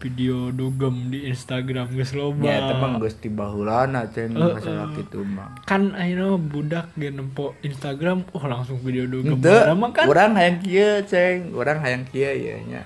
video 0.00 0.48
dugem 0.48 1.12
di 1.12 1.28
Instagram 1.28 1.92
geus 1.92 2.16
loba 2.16 2.40
nya 2.40 2.72
teh 2.72 2.76
mah 2.76 2.96
geus 2.96 3.16
di 3.20 3.28
baheulana 3.28 4.08
ceng 4.08 4.32
Heeh. 4.32 4.52
masalah 4.56 4.88
kitu 4.92 5.20
mah. 5.20 5.52
kan 5.64 5.92
ayeuna 5.92 6.36
budak 6.36 6.88
ge 6.96 7.12
nempo 7.12 7.52
Instagram 7.60 8.24
oh 8.32 8.44
langsung 8.44 8.80
video 8.80 9.04
dugem 9.04 9.36
Urang 9.40 9.76
mah 9.76 9.90
kan 9.92 10.04
urang 10.08 10.32
hayang 10.36 10.56
kieu 10.60 11.04
ceng, 11.04 11.52
urang 11.52 11.80
hayang 11.80 12.04
kieu 12.08 12.32
ya 12.32 12.56
nya. 12.64 12.82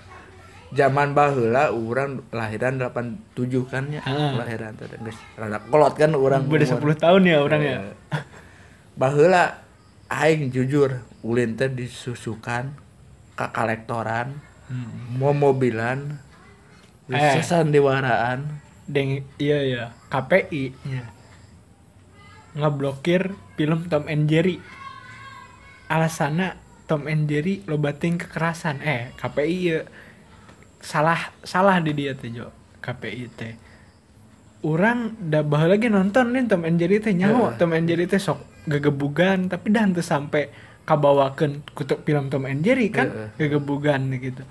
Zaman 0.75 1.15
baheula 1.15 1.71
urang 1.71 2.27
lahiran 2.35 2.83
87 2.83 3.47
kan 3.71 3.95
ya. 3.95 4.03
Heeh. 4.03 4.31
Lahiran 4.35 4.75
teh 4.75 4.91
geus 4.91 5.19
rada 5.39 5.63
kolot 5.63 5.95
kan 5.95 6.15
urang. 6.15 6.51
beda 6.51 6.67
10 6.67 6.83
tahun 6.99 7.23
ya 7.27 7.39
orang 7.43 7.63
ya 7.63 7.79
Baheula 8.95 9.64
aing 10.15 10.51
jujur 10.51 11.03
ulin 11.21 11.59
teh 11.59 11.67
disusukan 11.67 12.71
ka 13.35 13.51
kolektoran, 13.51 14.39
Hmm. 14.65 15.19
mau 15.19 15.35
mobilan, 15.35 16.19
Eh. 17.11 17.43
sandiwaraan. 17.43 18.63
deng 18.85 19.25
iya 19.41 19.59
ya 19.65 19.85
KPI 20.13 20.77
nya 20.85 21.09
ngeblokir 22.53 23.33
film 23.57 23.89
Tom 23.89 24.05
and 24.07 24.29
Jerry. 24.29 24.61
Alasana 25.89 26.61
Tom 26.85 27.09
and 27.09 27.25
Jerry 27.25 27.65
lo 27.65 27.81
bating 27.81 28.21
kekerasan. 28.21 28.85
Eh 28.85 29.11
KPI 29.17 29.57
ya 29.65 29.81
salah 30.85 31.33
salah 31.41 31.81
di 31.81 31.97
dia 31.97 32.13
teh 32.13 32.29
Jo. 32.29 32.53
KPI 32.81 33.25
teh 33.33 33.57
orang 34.65 35.15
dah 35.21 35.45
baheula 35.45 35.77
lagi 35.77 35.87
nonton 35.87 36.33
nih 36.33 36.49
Tom 36.49 36.65
and 36.65 36.77
Jerry 36.77 36.99
teh 36.99 37.13
Heeh. 37.13 37.55
Tom 37.55 37.71
and 37.71 37.85
Jerry 37.85 38.05
teh 38.05 38.17
sok 38.17 38.41
gegebugan 38.65 39.47
tapi 39.47 39.69
dah 39.69 39.85
teu 39.87 40.01
sampai 40.01 40.49
kabawakeun 40.83 41.61
kutuk 41.73 42.03
film 42.03 42.29
Tom 42.29 42.45
and 42.45 42.61
Jerry 42.61 42.89
kan 42.89 43.09
Heeh. 43.09 43.29
gegebugan 43.39 44.09
gitu 44.11 44.43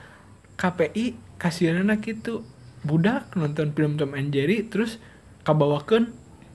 KPI 0.53 1.05
kasihanana 1.35 1.97
gitu 1.97 2.45
budak 2.81 3.33
nonton 3.33 3.71
film 3.71 3.97
Tom 3.97 4.13
and 4.13 4.29
Jerry 4.29 4.61
terus 4.63 5.01
kabawakeun 5.41 6.13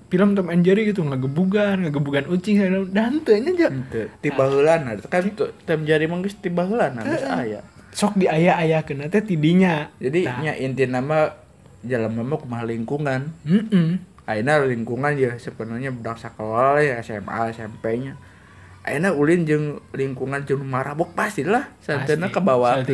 film 0.08 0.32
Tom 0.32 0.48
and 0.48 0.62
Jerry 0.62 0.86
gitu 0.86 1.02
ngegebugan 1.02 1.82
ngegebugan 1.82 2.24
ucing 2.26 2.62
dan 2.88 3.20
teu 3.20 3.36
nya 3.36 3.52
Ja. 3.54 3.68
Henteu, 3.68 4.06
ti 4.18 4.28
baheulana 4.30 4.96
kan 5.02 5.22
tuh 5.30 5.50
tem 5.62 5.82
jari 5.82 6.06
mah 6.06 6.22
geus 6.22 6.38
ti 6.38 6.48
baheulana 6.48 7.02
geus 7.02 7.20
aya. 7.22 7.60
sok 7.90 8.14
diaya-ayakeun 8.16 9.04
teh 9.08 9.20
tidinya 9.20 9.90
Jadi 9.98 10.24
Tah. 10.24 10.38
nya 10.40 10.52
inti 10.54 10.86
nama 10.86 11.47
jalan 11.86 12.10
mama 12.14 12.38
kumaha 12.38 12.64
lingkungan. 12.66 13.34
Mm-mm. 13.46 14.02
Ayeuna 14.28 14.60
lingkungan 14.60 15.16
ya 15.16 15.32
sebenarnya 15.40 15.88
budak 15.88 16.20
sekolah 16.20 16.82
ya 16.84 17.00
SMA 17.00 17.48
SMP-nya. 17.54 18.18
Ayeuna 18.84 19.12
ulin 19.16 19.44
jeung 19.48 19.80
lingkungan 19.92 20.44
jeung 20.48 20.64
marabok 20.64 21.12
pastilah 21.16 21.72
Pasti. 21.80 22.32
ke 22.32 22.40
bawah 22.40 22.84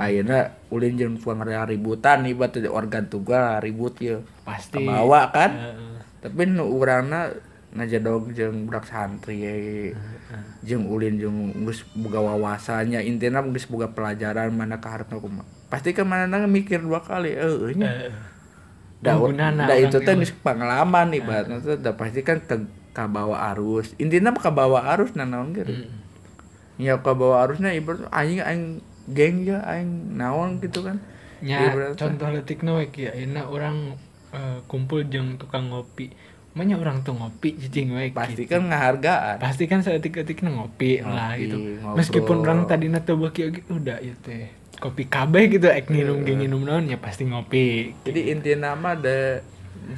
Ayeuna 0.00 0.52
ulin 0.68 1.00
jeung 1.00 1.16
tukang 1.16 1.64
ributan 1.68 2.28
ibarat 2.28 2.56
teh 2.56 2.68
organ 2.68 3.08
tunggal 3.08 3.60
ribut 3.64 3.96
ya. 4.00 4.20
pasti 4.44 4.80
Ke 4.80 4.84
bawah 4.84 5.32
kan. 5.32 5.50
Heeh. 5.56 5.96
Tapi 6.18 6.50
nu 6.50 6.66
urangna 6.66 7.30
ngajadog 7.68 8.32
jeung 8.32 8.66
budak 8.66 8.88
santri 8.88 9.44
jeung 10.60 10.84
ulin 10.88 11.16
jeung 11.16 11.52
geus 11.64 11.84
boga 11.96 12.20
wawasannya 12.20 13.00
intina 13.04 13.40
geus 13.40 13.64
boga 13.64 13.90
pelajaran 13.92 14.52
mana 14.52 14.78
kaharepna 14.78 15.16
kumaha. 15.20 15.48
Pasti 15.72 15.96
kan 15.96 16.08
mana 16.08 16.44
mikir 16.44 16.84
dua 16.84 17.00
kali 17.00 17.36
eueuh 17.36 17.72
nya. 17.76 18.12
Da, 18.98 19.14
Gunana 19.14 19.70
da 19.70 19.78
orang 19.78 19.88
itu 19.88 19.98
teh 20.02 20.14
ge 20.14 20.20
geus 20.26 20.34
pengalaman 20.42 21.14
ibaratna 21.14 21.62
teh 21.62 21.78
da 21.78 21.94
pasti 21.94 22.20
kan 22.26 22.42
ke 22.44 22.66
kabawa 22.92 23.52
arus. 23.54 23.94
Intina 23.96 24.34
mah 24.34 24.42
kabawa 24.42 24.90
arus 24.96 25.16
nah 25.16 25.24
naon 25.24 25.54
ge. 25.56 25.64
Mm. 25.64 25.90
Ya 26.78 26.94
kabawa 27.02 27.42
arusnya 27.42 27.74
ibarat 27.74 28.06
aing 28.14 28.38
aing 28.38 28.62
geng 29.10 29.42
ya 29.42 29.64
aing 29.66 30.14
naon 30.14 30.62
gitu 30.62 30.86
kan. 30.86 31.02
nya 31.38 31.70
Ibaratna. 31.70 31.94
contoh 31.94 32.28
letikna 32.34 32.70
we 32.78 32.90
kieu 32.90 33.10
ayeuna 33.14 33.46
orang 33.46 33.94
eh, 34.34 34.58
kumpul 34.66 35.06
jeung 35.06 35.38
tukang 35.38 35.70
ngopi 35.70 36.10
Manya 36.56 36.80
orang 36.80 37.04
tuh 37.04 37.14
ngopi 37.14 37.54
cicing 37.60 37.92
we 37.94 38.10
Pasti 38.10 38.48
gitu. 38.48 38.56
kan 38.56 38.66
ngahargaan. 38.66 39.36
pasti 39.38 39.68
kan 39.68 39.84
seetik-etiknya 39.84 40.50
ngopi, 40.56 41.04
lah 41.04 41.36
Ngopi, 41.36 41.42
gitu. 41.44 41.56
ngobrol. 41.84 41.96
meskipun 42.00 42.36
orang 42.42 42.60
tadi 42.66 42.86
beuki 42.88 43.40
oge 43.46 43.60
udah 43.68 43.98
ya 44.00 44.14
teh 44.24 44.48
kopi 44.78 45.10
kabeh 45.10 45.50
gitu 45.50 45.66
ek 45.66 45.90
nginum 45.90 46.22
ge 46.22 46.38
nginum 46.38 46.62
naon 46.62 46.86
ya 46.86 46.98
pasti 47.02 47.26
ngopi. 47.26 47.92
Jadi 48.06 48.30
inti 48.30 48.54
nama 48.54 48.94
ada 48.94 49.42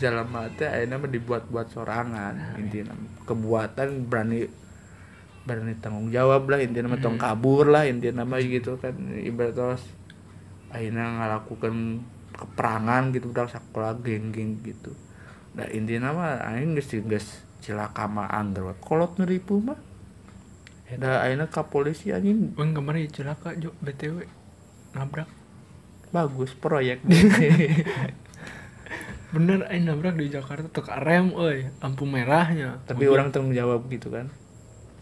jalan 0.01 0.27
mata 0.29 0.73
akhirnya 0.73 0.97
mah 0.97 1.11
dibuat-buat 1.13 1.67
sorangan. 1.73 2.57
Inti 2.57 2.81
nama 2.85 3.05
kebuatan 3.29 4.09
berani 4.09 4.49
berani 5.45 5.75
tanggung 5.81 6.09
jawab 6.09 6.49
lah 6.49 6.61
inti 6.61 6.81
nama 6.81 6.97
tong 6.97 7.17
kabur 7.21 7.69
lah 7.69 7.85
inti 7.85 8.09
nama 8.09 8.41
gitu 8.41 8.81
kan. 8.81 8.97
Ibarat 9.17 9.53
terus 9.57 9.85
akhirnya 10.73 11.05
ngelakukan 11.19 11.75
keperangan 12.33 13.03
gitu 13.13 13.37
udah 13.37 13.49
sekolah 13.53 14.01
geng-geng 14.01 14.65
gitu 14.65 14.97
nah 15.51 15.67
inti 15.67 15.99
nama 15.99 16.39
aing 16.47 16.79
geus 16.79 16.95
geus 16.95 17.27
cilaka 17.61 18.07
mah 18.07 18.31
we. 18.41 18.73
kolot 18.81 19.19
neripu 19.19 19.59
mah 19.59 19.91
da 20.99 21.23
akhirnya 21.23 21.47
ke 21.47 21.63
polisi 21.71 22.11
anjing. 22.11 22.51
Bang 22.57 22.75
kemarin 22.75 23.07
celaka 23.07 23.55
Jo 23.55 23.71
BTW 23.79 24.27
nabrak. 24.97 25.31
Bagus 26.11 26.51
proyek. 26.59 27.07
Bener 29.35 29.63
aing 29.71 29.87
nabrak 29.87 30.19
di 30.19 30.27
Jakarta 30.27 30.67
tuh 30.67 30.83
rem 30.99 31.31
euy. 31.31 31.71
Lampu 31.79 32.03
merahnya. 32.03 32.83
Tapi 32.83 33.07
orang 33.07 33.31
tanggung 33.31 33.55
jawab 33.55 33.87
gitu 33.87 34.11
kan? 34.11 34.35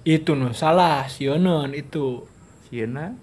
Itu 0.04 0.36
no 0.36 0.52
salah 0.52 1.08
sionon 1.08 1.72
itu. 1.72 2.28
Sieuna 2.68 3.16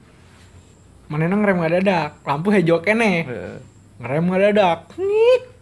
mana 1.05 1.29
ngerem 1.29 1.61
ngadadak? 1.61 2.25
Lampu 2.25 2.49
hijau 2.49 2.81
kene. 2.81 3.29
Ngerem 4.01 4.25
ngadadak. 4.25 4.89
Ngit. 4.97 5.54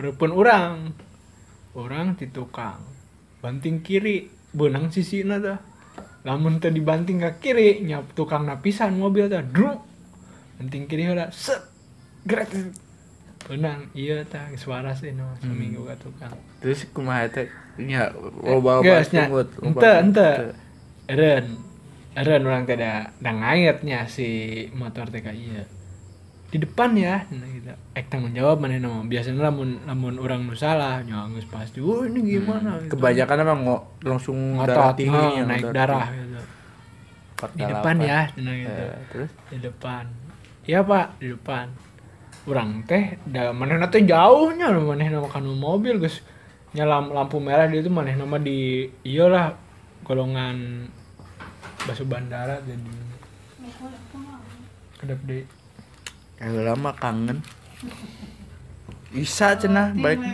Harapun 0.00 0.32
orang 0.32 0.96
orang 1.76 2.16
di 2.16 2.26
tukang. 2.32 2.80
Banting 3.44 3.84
kiri 3.84 4.26
benang 4.50 4.88
sisi 4.88 5.20
dah 5.22 5.60
lamun 6.24 6.60
teh 6.60 6.72
dibanting 6.72 7.20
ke 7.20 7.30
kiri 7.40 7.84
nyap 7.84 8.16
tukang 8.16 8.48
napisan 8.48 8.96
mobil 8.96 9.28
teh 9.28 9.44
druk. 9.44 9.84
Banting 10.56 10.88
kiri 10.88 11.12
udah 11.12 11.28
set 11.28 11.60
gerak 12.24 12.48
benang 13.44 13.88
iya 13.96 14.24
tah 14.24 14.48
suara 14.56 14.92
sih 14.96 15.12
no 15.12 15.36
seminggu 15.44 15.84
ke 15.84 15.96
tukang. 16.00 16.32
Terus 16.64 16.88
kumaha 16.92 17.28
teh 17.28 17.48
nya 17.80 18.12
loba 18.44 18.80
sungut, 19.04 19.48
loba 19.60 20.00
ente 20.00 20.00
sungut. 20.00 20.00
ente. 20.04 20.30
eren 21.10 21.46
eren 22.14 22.42
orang 22.46 22.64
tidak 22.70 23.10
da 23.18 23.30
ngayetnya 23.34 24.06
si 24.06 24.28
motor 24.70 25.10
teh 25.10 25.22
ka 25.22 25.34
iya 25.34 25.66
di 26.50 26.58
depan 26.58 26.98
ya. 26.98 27.22
Nah 27.30 27.46
gitu. 27.46 27.70
Ek 27.94 28.10
tanggung 28.10 28.34
jawab 28.34 28.58
mana 28.58 28.82
nama 28.82 29.06
biasanya 29.06 29.46
lamun 29.50 29.78
lamun 29.86 30.18
orang 30.18 30.42
nu 30.42 30.54
salah 30.58 30.98
nyanggus 31.06 31.46
pasti 31.46 31.78
oh 31.78 32.02
ini 32.02 32.38
gimana? 32.38 32.82
Gitu. 32.82 32.98
kebanyakan 32.98 33.36
emang 33.46 33.60
ngo, 33.62 33.78
langsung 34.02 34.58
ngotot 34.58 34.98
tinggi 34.98 35.14
oh, 35.14 35.30
ya, 35.38 35.42
naik 35.46 35.70
darah 35.70 35.78
darah 35.78 36.06
tinggi. 36.10 36.26
gitu. 36.26 36.40
Di 37.54 37.64
depan 37.70 37.96
ya 38.02 38.20
nah 38.42 38.54
gitu. 38.58 38.82
Eh, 38.82 38.98
terus? 39.14 39.30
Di 39.46 39.58
depan. 39.62 40.04
Iya 40.66 40.78
pak 40.82 41.06
di 41.22 41.26
depan. 41.30 41.66
Orang 42.50 42.82
teh 42.90 43.14
da 43.30 43.54
mana 43.54 43.86
teh 43.86 44.02
jauhnya 44.02 44.74
mana 44.74 45.06
nama 45.06 45.28
kanu 45.30 45.54
mobil 45.54 46.02
guys 46.02 46.18
nyalam 46.74 47.14
lampu 47.14 47.38
merah 47.38 47.70
dia 47.70 47.82
tuh 47.82 47.94
mana 47.94 48.10
nama 48.10 48.38
di 48.42 48.90
iyalah 49.06 49.54
golongan 50.02 50.90
basuh 51.86 52.06
bandara 52.10 52.58
jadi. 52.66 52.90
Kedap 54.98 55.22
deh 55.30 55.59
kagak 56.40 56.64
lama 56.64 56.90
kangen. 56.96 57.38
Bisa 59.12 59.52
cenah 59.60 59.92
balik. 59.92 60.24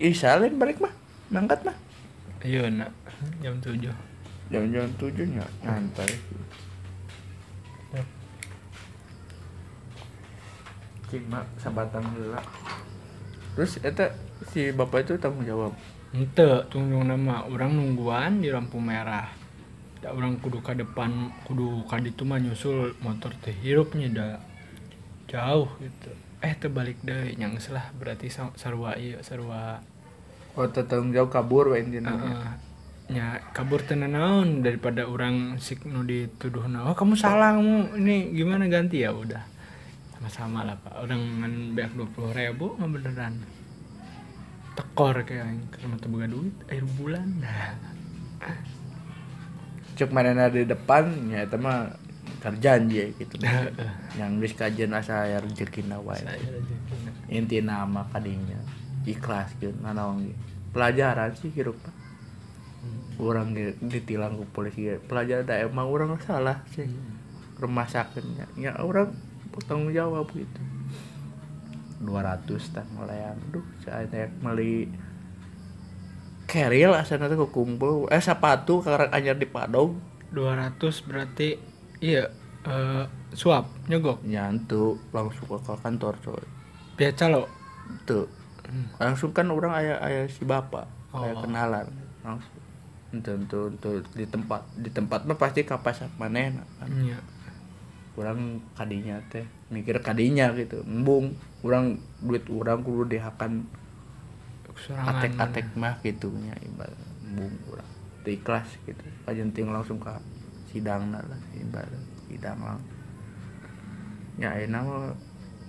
Isa 0.00 0.40
lain 0.40 0.56
balik 0.56 0.80
mah. 0.80 0.92
Mangkat 1.28 1.60
mah. 1.68 1.76
Iya 2.40 2.72
nak. 2.72 2.90
Jam 3.44 3.60
tujuh. 3.60 3.92
Jam-jam 4.48 4.88
tujuh 4.96 5.28
nya 5.28 5.44
nyantai. 5.60 6.16
Cing 11.12 11.28
mak 11.28 11.44
sabatan 11.60 12.00
heula 12.16 12.40
terus 13.52 13.76
eta 13.84 14.16
si 14.48 14.72
bapak 14.72 15.04
itu 15.04 15.20
tanggung 15.20 15.44
jawab? 15.44 15.76
Ente 16.16 16.48
tunggu 16.72 17.04
nama. 17.04 17.44
Orang 17.44 17.76
nungguan 17.76 18.40
di 18.40 18.48
lampu 18.48 18.80
merah 18.80 19.28
da 20.02 20.10
orang 20.10 20.34
kudu 20.42 20.58
ke 20.58 20.74
depan 20.74 21.30
kudu 21.46 21.86
ka 21.86 22.02
ditu 22.02 22.26
mah 22.26 22.42
nyusul 22.42 22.90
motor 23.06 23.30
teh 23.38 23.54
hirupnya 23.54 24.10
da 24.10 24.26
jauh 25.30 25.70
gitu. 25.78 26.10
Eh 26.42 26.58
terbalik 26.58 26.98
deh 27.06 27.38
yang 27.38 27.54
lah. 27.70 27.94
Berarti 27.94 28.26
sa- 28.26 28.50
sarua 28.58 28.98
iya 28.98 29.22
sarua. 29.22 29.78
Oh 30.58 30.66
teu 30.66 30.82
tanggung 30.90 31.14
jawab 31.14 31.30
kabur 31.30 31.70
we 31.72 31.80
intina 31.80 32.12
Heeh. 32.12 32.50
nya 33.14 33.40
kabur 33.54 33.80
tenan 33.86 34.12
naon 34.18 34.60
daripada 34.66 35.06
orang 35.06 35.56
sik 35.62 35.86
nu 35.86 36.02
dituduh 36.02 36.64
oh 36.66 36.94
kamu 36.98 37.14
salah 37.14 37.54
kamu 37.54 37.94
ini 38.02 38.34
gimana? 38.34 38.66
Ganti 38.66 39.06
ya 39.06 39.14
udah. 39.14 39.46
Sama-sama 40.18 40.66
lah 40.66 40.76
pak. 40.82 40.98
Orang 40.98 41.22
ngan 41.40 41.78
beak 41.78 41.94
dua 41.94 42.10
puluh 42.10 42.34
ribu 42.34 42.74
mah 42.74 42.90
beneran. 42.90 43.38
Tekor 44.74 45.22
kayak 45.22 45.70
karena 45.70 45.94
teu 45.94 46.10
boga 46.10 46.26
duit 46.26 46.56
akhir 46.66 46.84
bulan 46.98 47.28
cek 50.02 50.10
mana 50.10 50.50
di 50.50 50.66
depan 50.66 51.30
ya 51.30 51.46
eta 51.46 51.54
mah 51.54 51.94
kerjaan 52.42 52.90
dia 52.90 53.06
gitu. 53.14 53.38
Yang 54.18 54.30
geus 54.42 54.54
kajian 54.58 54.90
Saya 54.98 55.38
rezeki. 55.38 55.86
intina 57.30 57.86
mah 57.86 58.10
kadinya 58.10 58.58
ikhlas 59.06 59.54
gitu 59.62 59.70
nanaon 59.78 60.26
ge. 60.26 60.34
pelajaran 60.74 61.32
sih 61.38 61.54
hirup 61.54 61.78
orang 63.22 63.54
ge 63.54 63.78
ditilang 63.78 64.34
ku 64.38 64.44
polisi 64.50 64.90
pelajaran 65.06 65.46
da 65.46 65.62
emang 65.62 65.86
orang 65.86 66.18
salah 66.18 66.58
sih. 66.74 66.90
Rumah 67.62 67.86
sakitnya 67.86 68.50
ya 68.58 68.74
orang 68.82 69.14
bertanggung 69.54 69.94
jawab 69.94 70.26
gitu. 70.34 70.60
200 72.02 72.74
tah 72.74 72.82
melayang 72.98 73.38
duh 73.54 73.62
saya 73.86 74.26
meli 74.42 74.90
keril 76.52 76.92
asana 76.92 77.32
teh 77.32 77.40
kumpul 77.48 78.12
eh 78.12 78.20
sepatu 78.20 78.84
karek 78.84 79.08
anyar 79.08 79.40
di 79.40 79.48
padong. 79.48 79.96
200 80.36 80.76
berarti 81.08 81.56
iya 82.04 82.28
eh, 82.68 83.04
suap 83.32 83.72
nyogok. 83.88 84.20
Nyantu 84.28 85.00
langsung 85.16 85.48
ke 85.48 85.56
kantor 85.80 86.14
coy. 86.20 86.44
Biasa 87.00 87.32
lo? 87.32 87.48
Tuh. 88.04 88.28
Langsung 89.00 89.32
kan 89.32 89.48
orang 89.48 89.72
ayah 89.80 89.96
ayah 90.04 90.28
si 90.28 90.44
bapak 90.44 90.84
ayah 91.16 91.32
Oh. 91.36 91.40
kenalan. 91.40 91.88
Langsung. 92.20 92.60
Untuk 93.12 93.68
untuk 93.72 94.04
di 94.16 94.24
tempat 94.24 94.60
di 94.76 94.88
tempat 94.92 95.24
mah 95.24 95.36
pasti 95.36 95.64
kapas 95.64 96.04
maneh 96.20 96.52
kan. 96.80 96.88
Iya. 96.88 97.20
Orang 98.12 98.60
kadinya 98.76 99.16
teh 99.32 99.44
mikir 99.72 100.00
kadinya 100.04 100.52
gitu 100.52 100.84
embung. 100.84 101.32
Orang 101.64 101.96
duit 102.20 102.44
orang 102.52 102.84
kudu 102.84 103.08
dihakan 103.08 103.64
kesurangan. 104.76 105.20
Atek 105.20 105.32
atek 105.38 105.66
mah 105.76 105.94
gitunya 106.00 106.54
embung 106.62 107.54
orang 107.72 107.90
Teu 108.22 108.38
ikhlas 108.38 108.68
gitu. 108.86 109.02
Kajenting 109.26 109.74
langsung 109.74 109.98
ke 109.98 110.12
sidang 110.70 111.10
lah 111.10 111.22
ibarat 111.58 112.04
sidang 112.30 112.60
lang. 112.62 112.80
Ya 114.38 114.54
enak 114.56 114.82
mah 114.86 115.12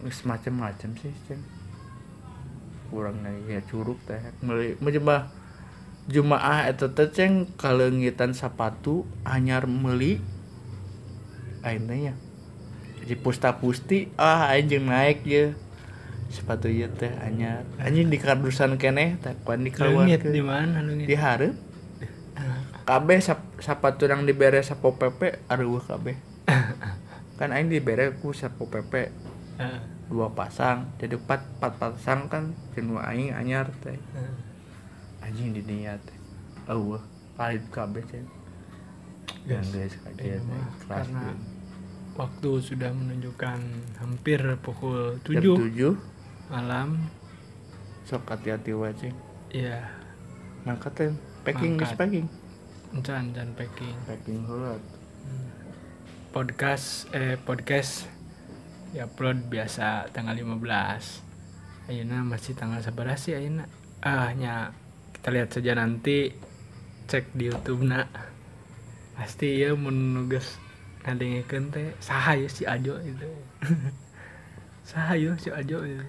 geus 0.03 0.23
macem-macem 0.27 0.93
sih 0.99 1.15
ceng 1.27 1.41
kurang 2.93 3.25
ya 3.49 3.59
curug 3.65 3.97
teh. 4.05 4.21
Meuli 4.45 4.77
menjemah 4.77 5.33
jemaah 6.05 6.69
eta 6.69 6.93
teh 6.93 7.09
ceng 7.09 7.49
kalengitan 7.57 8.37
sapatu 8.37 9.07
anyar 9.25 9.65
meuli 9.65 10.21
ayeuna 11.65 11.95
ya. 11.95 12.13
Di 13.03 13.17
pusta 13.19 13.57
pusti 13.59 14.13
ah 14.15 14.53
anjing 14.53 14.87
naik 14.87 15.25
ya 15.25 15.57
sepatu 16.33 16.65
ieu 16.65 16.89
teh 16.89 17.13
anyar. 17.21 17.61
Anjing 17.77 18.09
di 18.09 18.17
kardusan 18.17 18.81
keneh 18.81 19.21
teh 19.21 19.37
kuan 19.45 19.61
di 19.61 19.69
Leungit 19.69 20.25
di 20.25 20.41
mana 20.41 20.81
leungit 20.81 21.05
di 21.05 21.13
hareup 21.13 21.53
kabeh 22.83 23.19
sap, 23.23 23.39
sapatu 23.63 24.03
yang 24.09 24.27
dibere 24.27 24.59
sapo 24.59 24.97
pepe 24.99 25.45
areueuh 25.47 25.79
kabeh. 25.79 26.17
Kan 27.39 27.55
aing 27.55 27.71
dibere 27.71 28.17
ku 28.19 28.33
sapo 28.35 28.67
Heeh. 28.73 29.81
dua 30.09 30.33
pasang 30.33 30.89
jadi 30.97 31.15
empat 31.15 31.57
empat 31.57 31.73
pasang 31.79 32.25
kan 32.27 32.57
jenuh 32.73 32.99
aing 32.99 33.31
anyar 33.31 33.69
teh. 33.85 33.95
Anjing 35.21 35.53
di 35.53 35.61
dinya 35.63 35.95
teh. 36.01 36.17
Eueuh 36.67 36.99
palit 37.37 37.63
kabeh 37.69 38.03
yang 38.11 38.25
Yes. 39.43 39.75
Iya, 39.75 39.87
teh 40.15 40.39
mah, 40.39 40.71
kelas 40.87 41.07
karena 41.11 41.35
waktu 42.15 42.49
sudah 42.63 42.91
menunjukkan 42.95 43.59
hampir 43.99 44.39
pukul 44.61 45.19
jam 45.25 45.41
7 45.41 45.59
tujuh 45.59 45.93
malam. 46.53 47.01
Sok 48.05 48.29
hati-hati 48.29 48.77
wae 48.77 48.93
ceng 48.93 49.17
ya 49.49 49.81
mangkat 50.65 50.93
teh 50.93 51.09
packing 51.41 51.81
Mangkat. 51.81 51.97
packing. 51.97 52.27
Encan 52.93 53.33
dan 53.33 53.57
packing. 53.57 53.97
Packing 54.05 54.45
heula 54.45 54.77
podcast 56.33 57.09
eh 57.13 57.37
podcast 57.37 58.09
ya 58.93 59.05
upload 59.05 59.49
biasa 59.53 60.09
tanggal 60.09 60.33
15 60.33 60.61
Ayeuna 61.89 62.25
masih 62.25 62.53
tanggal 62.57 62.79
11 62.81 63.17
sih 63.19 63.33
Ayeuna. 63.35 63.65
Ah 63.99 64.31
nya. 64.33 64.71
Kita 65.11 65.29
lihat 65.35 65.51
saja 65.51 65.75
nanti. 65.75 66.31
Cek 67.11 67.35
di 67.35 67.51
YouTube 67.51 67.83
nak. 67.83 68.07
Pasti 69.19 69.59
ya 69.59 69.75
menugas 69.75 70.55
ngadengikeun 71.03 71.75
teh. 71.75 71.91
Saha 71.99 72.39
ya 72.39 72.47
si 72.47 72.63
Ajo 72.63 72.95
itu 73.03 73.27
saha 74.89 75.19
ya 75.19 75.35
si 75.35 75.51
Ajo 75.51 75.83
itu 75.83 76.05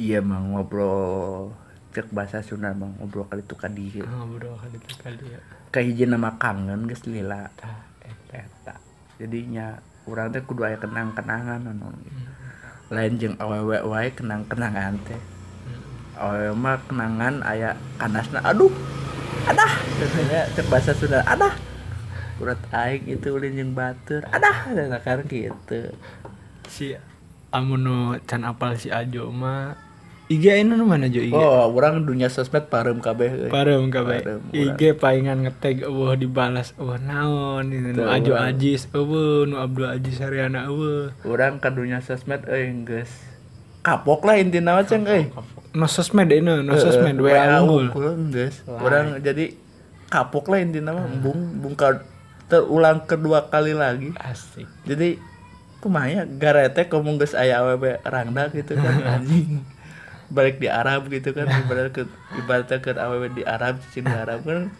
iya 0.00 0.24
mah 0.24 0.40
ngobrol 0.40 1.52
cek 1.92 2.08
bahasa 2.08 2.40
Sunda 2.40 2.72
mah 2.72 2.88
ngobrol 2.96 3.28
kali 3.28 3.44
itu 3.44 3.52
kadi 3.52 4.00
ngobrol 4.00 4.56
kali 4.56 4.80
itu 4.80 4.96
kali 4.96 5.24
ya. 5.36 5.40
Kahiji 5.68 6.08
nama 6.08 6.40
kangen 6.40 6.88
geus 6.88 7.04
lila? 7.04 7.46
Tah, 7.54 7.84
eta. 8.32 8.74
jadinya 9.20 9.76
urang 10.08 10.32
teh 10.32 10.40
kudu 10.40 10.64
aya 10.64 10.80
kenang-kenangan 10.80 11.60
anu. 11.60 11.92
Lain 12.88 13.20
jeung 13.20 13.36
awewe 13.36 13.84
wae 13.84 14.08
kenang-kenangan 14.16 14.96
teh. 15.04 15.20
Awewe 16.16 16.56
mah 16.56 16.80
kenangan 16.88 17.44
aya 17.44 17.76
kanasna 18.00 18.40
aduh 18.40 18.72
adah. 19.44 19.72
Cek 20.56 20.66
bahasa 20.72 20.96
Sunda 20.96 21.20
adah. 21.28 21.52
Urat 22.40 22.56
aing 22.72 23.04
itu 23.04 23.28
ulin 23.36 23.52
jeung 23.52 23.76
batur 23.76 24.24
adah. 24.32 24.72
Dan 24.72 24.96
kan 25.04 25.20
gitu. 25.28 25.92
Si 26.64 26.96
amun 27.52 27.84
nu 27.84 27.96
can 28.24 28.48
apal 28.48 28.72
si 28.80 28.88
Ajo 28.88 29.28
mah 29.28 29.89
IG 30.30 30.62
nu 30.62 30.86
mana 30.86 31.10
Jo 31.10 31.18
IG 31.18 31.34
oh 31.34 31.66
urang 31.68 32.06
dunia 32.06 32.30
sosmed 32.30 32.70
parem 32.70 32.98
kabeh 32.98 33.26
euy. 33.28 33.50
Parem 33.50 33.90
kabeh. 33.90 34.38
IG 34.54 34.94
palingan 34.94 35.42
ngetag 35.42 35.82
eueuh 35.82 36.14
dibalas 36.14 36.70
eueuh 36.76 37.02
naon 37.02 37.66
ini 37.66 37.90
nu 37.90 37.98
Tuh, 37.98 38.06
Ajo. 38.06 38.32
Ajis 38.38 38.86
eueuh 38.90 39.42
nu 39.42 39.58
Abdul 39.58 39.90
Ajis 39.90 40.22
Haryana 40.22 40.70
eueuh. 40.70 41.10
urang 41.24 41.58
ka 41.58 41.68
dunia 41.68 41.98
sosmed 41.98 42.46
euy 42.46 42.70
geus 42.86 43.10
kapok 43.82 44.22
lah 44.22 44.38
intina 44.38 44.72
mah 44.72 44.86
ceng 44.86 45.02
euy 45.02 45.34
No 45.70 45.86
sosmed 45.86 46.26
ini, 46.28 46.62
no 46.62 46.74
sosmed 46.74 47.14
Eh, 47.16 47.22
WA 47.24 47.58
unggul. 47.58 47.90
geus 48.30 48.62
urang 48.64 49.18
jadi 49.18 49.50
kapok 50.06 50.46
lah 50.46 50.62
intina 50.62 50.94
mah 50.94 51.10
embung 51.10 51.58
embung 51.58 51.74
ka 51.74 52.06
terulang 52.46 53.02
kedua 53.02 53.46
kali 53.46 53.74
lagi 53.74 54.14
Asik. 54.14 54.70
jadi 54.86 55.18
kumaha 55.78 56.06
ya 56.06 56.22
garete 56.22 56.86
ngomong 56.86 57.18
geus 57.18 57.34
aya 57.34 57.58
awewe 57.58 57.98
rangda 58.00 58.46
gitu 58.50 58.74
kan 58.74 58.94
anjing 59.18 59.66
balik 60.30 60.62
di 60.62 60.70
Arab 60.70 61.10
gitu 61.10 61.34
kan 61.34 61.50
ibarat 61.50 61.90
ke 61.90 62.06
ibaratnya 62.38 62.78
ke 62.78 62.90
awewe 62.94 63.28
di 63.34 63.42
Arab 63.42 63.82
cicing 63.82 64.06
di 64.06 64.16
Arab 64.16 64.46
kan 64.46 64.70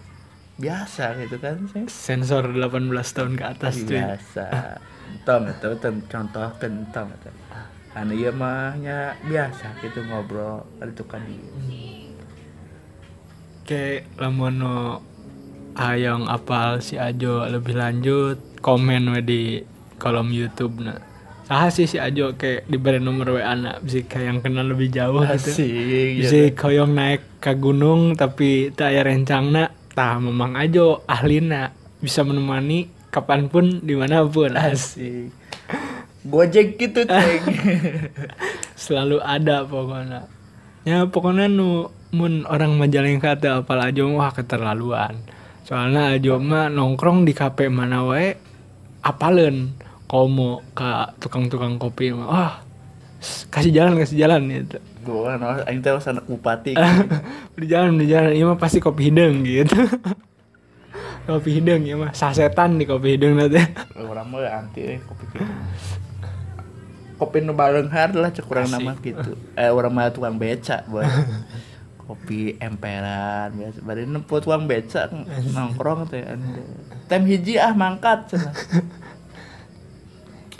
biasa 0.61 1.17
gitu 1.25 1.37
kan 1.41 1.57
Ceng. 1.73 1.89
Sensor 1.91 2.55
18 2.55 2.91
tahun 2.91 3.33
ke 3.35 3.45
atas 3.45 3.75
biasa 3.83 4.47
tong 5.27 5.51
itu 5.51 5.69
contoh 6.07 6.49
kentong 6.63 7.09
itu 7.11 7.31
anu 7.99 8.15
mah 8.39 8.79
nya 8.79 9.19
biasa 9.27 9.83
gitu 9.83 10.07
ngobrol 10.07 10.63
itu 10.79 11.03
kan 11.11 11.25
dia 11.27 12.07
Kayak 13.67 14.11
lamun 14.19 14.55
nu 14.59 14.99
hayang 15.79 16.27
apal 16.27 16.83
si 16.83 16.99
Ajo 16.99 17.47
lebih 17.47 17.79
lanjut 17.79 18.39
komen 18.59 19.15
we 19.15 19.21
di 19.23 19.43
kolom 20.03 20.35
YouTube 20.35 20.83
na. 20.83 21.10
Saha 21.51 21.67
sih 21.75 21.91
si 21.91 21.99
Ajo 21.99 22.39
kayak 22.39 22.71
diberi 22.71 23.03
nomor 23.03 23.35
WA 23.35 23.59
na 23.59 23.83
bisa 23.83 24.07
kayak 24.07 24.23
yang 24.23 24.39
kenal 24.39 24.71
lebih 24.71 24.87
jauh 24.87 25.27
gitu. 25.27 25.51
asik 25.51 26.11
bisa 26.23 26.37
gitu. 26.47 26.55
koyong 26.55 26.95
naik 26.95 27.43
ke 27.43 27.59
gunung 27.59 28.15
tapi 28.15 28.71
tak 28.71 28.95
aya 28.95 29.03
rencangna 29.03 29.75
tah 29.91 30.23
memang 30.23 30.55
aja 30.55 31.03
ahlina 31.11 31.75
bisa 31.99 32.23
menemani 32.23 32.87
kapan 33.11 33.51
pun 33.51 33.83
di 33.83 33.99
mana 33.99 34.23
pun. 34.31 34.55
Asik. 34.55 35.35
Gojek 36.23 36.79
gitu 36.79 37.03
ceng 37.03 37.43
selalu 38.87 39.19
ada 39.19 39.67
pokoknya. 39.67 40.31
Ya 40.87 41.03
pokoknya 41.11 41.51
nu 41.51 41.91
mun 42.15 42.47
orang 42.47 42.79
Majalengka 42.79 43.43
teh 43.43 43.51
apal 43.51 43.83
ajo 43.83 44.07
wah 44.15 44.31
keterlaluan. 44.31 45.19
Soalnya 45.67 46.15
ajo 46.15 46.39
mah 46.39 46.71
nongkrong 46.71 47.27
di 47.27 47.35
kafe 47.35 47.67
mana 47.67 48.07
wae 48.07 48.39
apalen 49.03 49.75
komo 50.11 50.59
ke 50.75 50.91
tukang-tukang 51.23 51.79
kopi 51.79 52.11
mah 52.11 52.27
wah 52.27 52.53
kasih 53.47 53.71
jalan 53.71 53.95
kasih 53.95 54.27
jalan 54.27 54.51
gitu. 54.51 54.83
Gue 55.07 55.23
kan 55.23 55.39
aing 55.71 55.79
teh 55.79 55.95
anak 55.95 56.27
bupati. 56.27 56.75
Di 57.61 57.67
jalan 57.71 57.95
di 58.01 58.11
jalan 58.11 58.35
ini 58.35 58.43
mah 58.43 58.59
pasti 58.59 58.83
kopi 58.83 59.13
hidung 59.13 59.47
gitu. 59.47 59.79
Kopi 61.31 61.63
hidung 61.63 61.87
ya 61.87 61.95
mah 61.95 62.11
sasetan 62.11 62.75
di 62.81 62.89
kopi 62.91 63.15
hidung 63.15 63.39
nanti. 63.39 63.63
Orang 64.11 64.35
mah 64.35 64.43
anti 64.51 64.83
eh, 64.83 64.99
kopi 64.99 65.25
gitu 65.31 65.45
kopi 67.21 67.45
nu 67.45 67.53
barenghar 67.53 68.17
lah 68.17 68.33
cek 68.33 68.49
nama 68.49 68.97
gitu. 69.05 69.37
Eh 69.53 69.69
orang 69.69 69.93
mah 69.93 70.09
tukang 70.09 70.41
beca 70.41 70.81
boy. 70.89 71.05
Kopi 72.01 72.57
emperan 72.57 73.53
biasa. 73.53 73.79
Bari 73.85 74.09
nempo 74.09 74.41
tukang 74.41 74.65
beca 74.65 75.13
nongkrong 75.53 76.09
teh 76.09 76.25
tem 77.13 77.23
hiji 77.29 77.61
ah 77.61 77.77
mangkat 77.77 78.25
cenah 78.33 78.57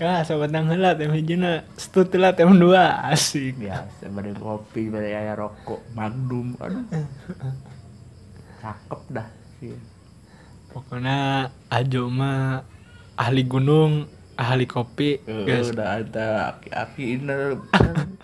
kah 0.01 0.25
sobat 0.25 0.49
nang 0.49 0.73
heula 0.73 0.97
teh 0.97 1.05
hijina 1.13 1.69
stut 1.77 2.09
lah 2.17 2.33
teh 2.33 2.49
dua. 2.49 3.05
Asik. 3.05 3.61
Biasa 3.61 4.09
bari 4.09 4.33
kopi 4.33 4.89
bari 4.89 5.13
aya 5.13 5.37
rokok 5.37 5.93
magnum 5.93 6.57
aduh. 6.57 6.89
Cakep 8.65 9.01
dah 9.13 9.29
sih. 9.61 9.77
Pokoknya 10.73 11.53
ajo 11.69 12.09
mah 12.09 12.65
ahli 13.21 13.45
gunung 13.45 14.09
ahli 14.41 14.65
kopi. 14.65 15.21
Guys. 15.21 15.77
udah 15.77 16.01
ada 16.01 16.57
aki-aki 16.57 17.21
ini 17.21 17.61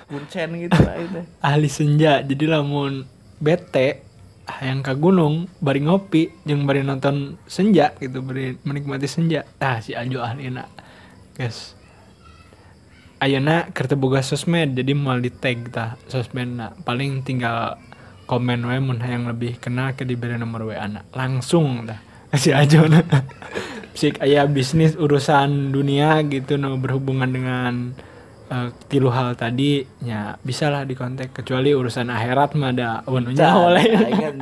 kuncen 0.08 0.48
gitu 0.56 0.80
lah 0.80 0.96
itu 0.96 1.20
ahli 1.44 1.68
senja 1.68 2.24
jadi 2.24 2.56
lamun 2.56 3.04
bete 3.36 4.00
yang 4.62 4.80
ke 4.80 4.94
gunung 4.96 5.50
bari 5.60 5.84
ngopi 5.84 6.32
jeung 6.48 6.64
bari 6.64 6.80
nonton 6.80 7.36
senja 7.44 7.92
gitu 8.00 8.24
bari 8.24 8.56
menikmati 8.64 9.04
senja. 9.04 9.44
Ah 9.60 9.84
si 9.84 9.92
ajo 9.92 10.24
ahlina 10.24 10.72
guys 11.36 11.76
ayeuna 13.20 13.68
keur 13.76 13.92
teu 13.92 14.00
boga 14.00 14.24
sosmed 14.24 14.72
jadi 14.72 14.96
mal 14.96 15.20
di 15.20 15.28
tag 15.28 15.68
tah 15.68 16.00
sosmedna 16.08 16.72
paling 16.84 17.20
tinggal 17.20 17.76
komen 18.24 18.64
we 18.64 18.76
mun 18.80 18.98
yang 19.04 19.28
lebih 19.28 19.60
kenal 19.60 19.92
ke 19.92 20.08
diberi 20.08 20.40
nomor 20.40 20.64
WA 20.64 20.88
na 20.88 21.04
langsung 21.12 21.84
dah 21.84 22.00
si 22.42 22.50
ajo 22.50 22.88
na. 22.90 23.04
Sik 23.96 24.20
aya 24.20 24.44
bisnis 24.44 24.92
urusan 24.92 25.72
dunia 25.72 26.20
gitu 26.28 26.60
no 26.60 26.76
berhubungan 26.76 27.32
dengan 27.32 27.96
eh, 28.46 28.68
tilu 28.86 29.08
hal 29.08 29.32
tadi 29.32 29.82
ya 30.00 30.34
bisa 30.38 30.66
lah 30.66 30.82
dikontak 30.82 31.30
kecuali 31.32 31.70
urusan 31.70 32.06
akhirat 32.06 32.54
mah 32.54 32.70
ada 32.70 32.88
wanunya 33.04 33.50
oleh 33.50 33.84
can 34.08 34.36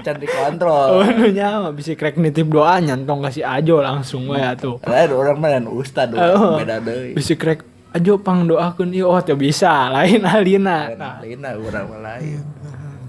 can 0.00 0.16
dikontrol. 0.16 0.88
wanunya 1.00 1.48
mah 1.58 1.72
bisa 1.72 1.92
krek 1.92 2.16
nitip 2.16 2.46
doa 2.46 2.76
nyantong 2.78 3.20
kasih 3.22 3.44
ajo 3.44 3.80
langsung 3.80 4.26
we 4.26 4.36
atuh 4.36 4.76
Lain 4.82 5.10
orang 5.10 5.36
mah 5.36 5.50
dan 5.50 5.64
ustad 5.66 6.08
Oh. 6.12 6.56
beda 6.56 6.80
deui. 6.80 7.12
bisa 7.12 7.32
krek 7.34 7.60
ajo 7.92 8.18
pang 8.18 8.44
doakeun 8.44 8.90
ieu 8.90 9.06
oh 9.06 9.20
teu 9.20 9.34
bisa 9.34 9.88
lain 9.90 10.20
alina 10.28 10.88
Lain 10.88 11.00
ahlina 11.00 11.50
orang 11.54 11.84
mah 11.86 12.00
lain. 12.02 12.40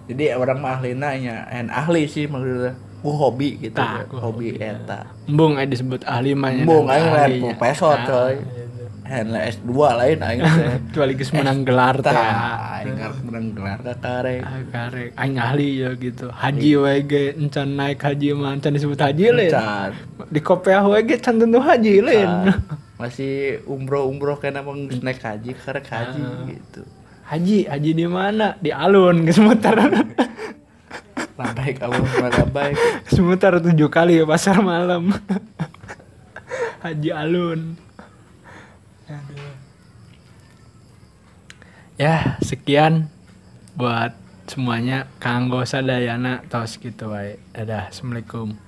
Jadi 0.07 0.31
orang 0.31 0.57
mah 0.57 0.71
ahlina 0.73 1.09
nya 1.15 1.35
en 1.49 1.67
ahli 1.67 2.07
sih 2.07 2.25
maksudnya. 2.25 2.71
Ku 2.97 3.11
hobi 3.11 3.59
gitu. 3.61 3.75
Ku 4.07 4.17
hobi 4.17 4.55
eta. 4.55 5.03
embung 5.23 5.53
aya 5.53 5.67
disebut 5.67 6.01
ahli 6.01 6.31
mah 6.31 6.49
nya 6.49 6.63
Bung 6.63 6.87
dan 6.87 7.11
aing 7.27 7.43
profesor 7.45 7.93
Nah, 7.93 8.07
coy. 8.07 8.35
Lah 9.07 9.41
S2 9.47 9.71
lain 9.71 10.19
aing 10.19 10.41
teh. 10.43 10.67
kecuali 10.85 11.13
geus 11.15 11.31
menang 11.31 11.63
gelar 11.63 11.95
teh 11.97 12.11
aing 12.11 12.91
menang 13.23 13.47
gelar 13.51 13.79
ka 13.79 13.93
karek. 13.95 14.41
Ah, 14.41 14.59
karek 14.65 15.09
aing 15.15 15.35
ahli 15.37 15.69
ya 15.79 15.89
gitu 15.93 16.27
haji 16.29 16.71
wae 16.75 16.99
ge 17.01 17.23
encan 17.33 17.73
naik 17.73 17.97
haji 17.97 18.33
mah 18.33 18.51
encan 18.53 18.71
disebut 18.71 18.99
haji 18.99 19.25
lain 19.29 19.51
di 20.27 20.39
kopiah 20.39 20.83
wae 20.83 21.01
ge 21.01 21.17
can 21.17 21.35
tentu 21.35 21.57
haji 21.57 21.93
lain. 21.99 22.51
Masih 22.99 23.61
umroh-umroh 23.63 24.35
kena 24.35 24.59
mah 24.59 24.75
geus 24.85 24.99
naik 24.99 25.19
haji 25.19 25.55
karek 25.55 25.87
haji 25.87 26.19
Ah. 26.19 26.43
gitu. 26.45 26.81
haji 27.27 27.57
haji 27.65 27.91
di 27.93 28.05
mana 28.05 28.55
di 28.57 28.69
alun 28.69 29.23
geus 29.23 29.37
muter 29.37 29.71
Lambai 31.37 31.69
kamu 31.71 32.01
lambai. 32.25 32.71
geus 33.03 33.19
muter 33.19 33.55
tujuh 33.61 33.87
kali 33.87 34.17
ke 34.17 34.25
pasar 34.25 34.59
malam 34.59 35.15
haji 36.81 37.09
alun 37.09 37.79
Aduh. 39.07 39.39
Ya 41.97 42.37
sekian 42.45 43.09
buat 43.73 44.13
semuanya. 44.45 45.09
Kanggo 45.17 45.65
sadayana 45.65 46.45
tos 46.47 46.77
gitu 46.77 47.11
wae 47.11 47.41
dadah 47.51 47.89
assalamualaikum 47.89 48.66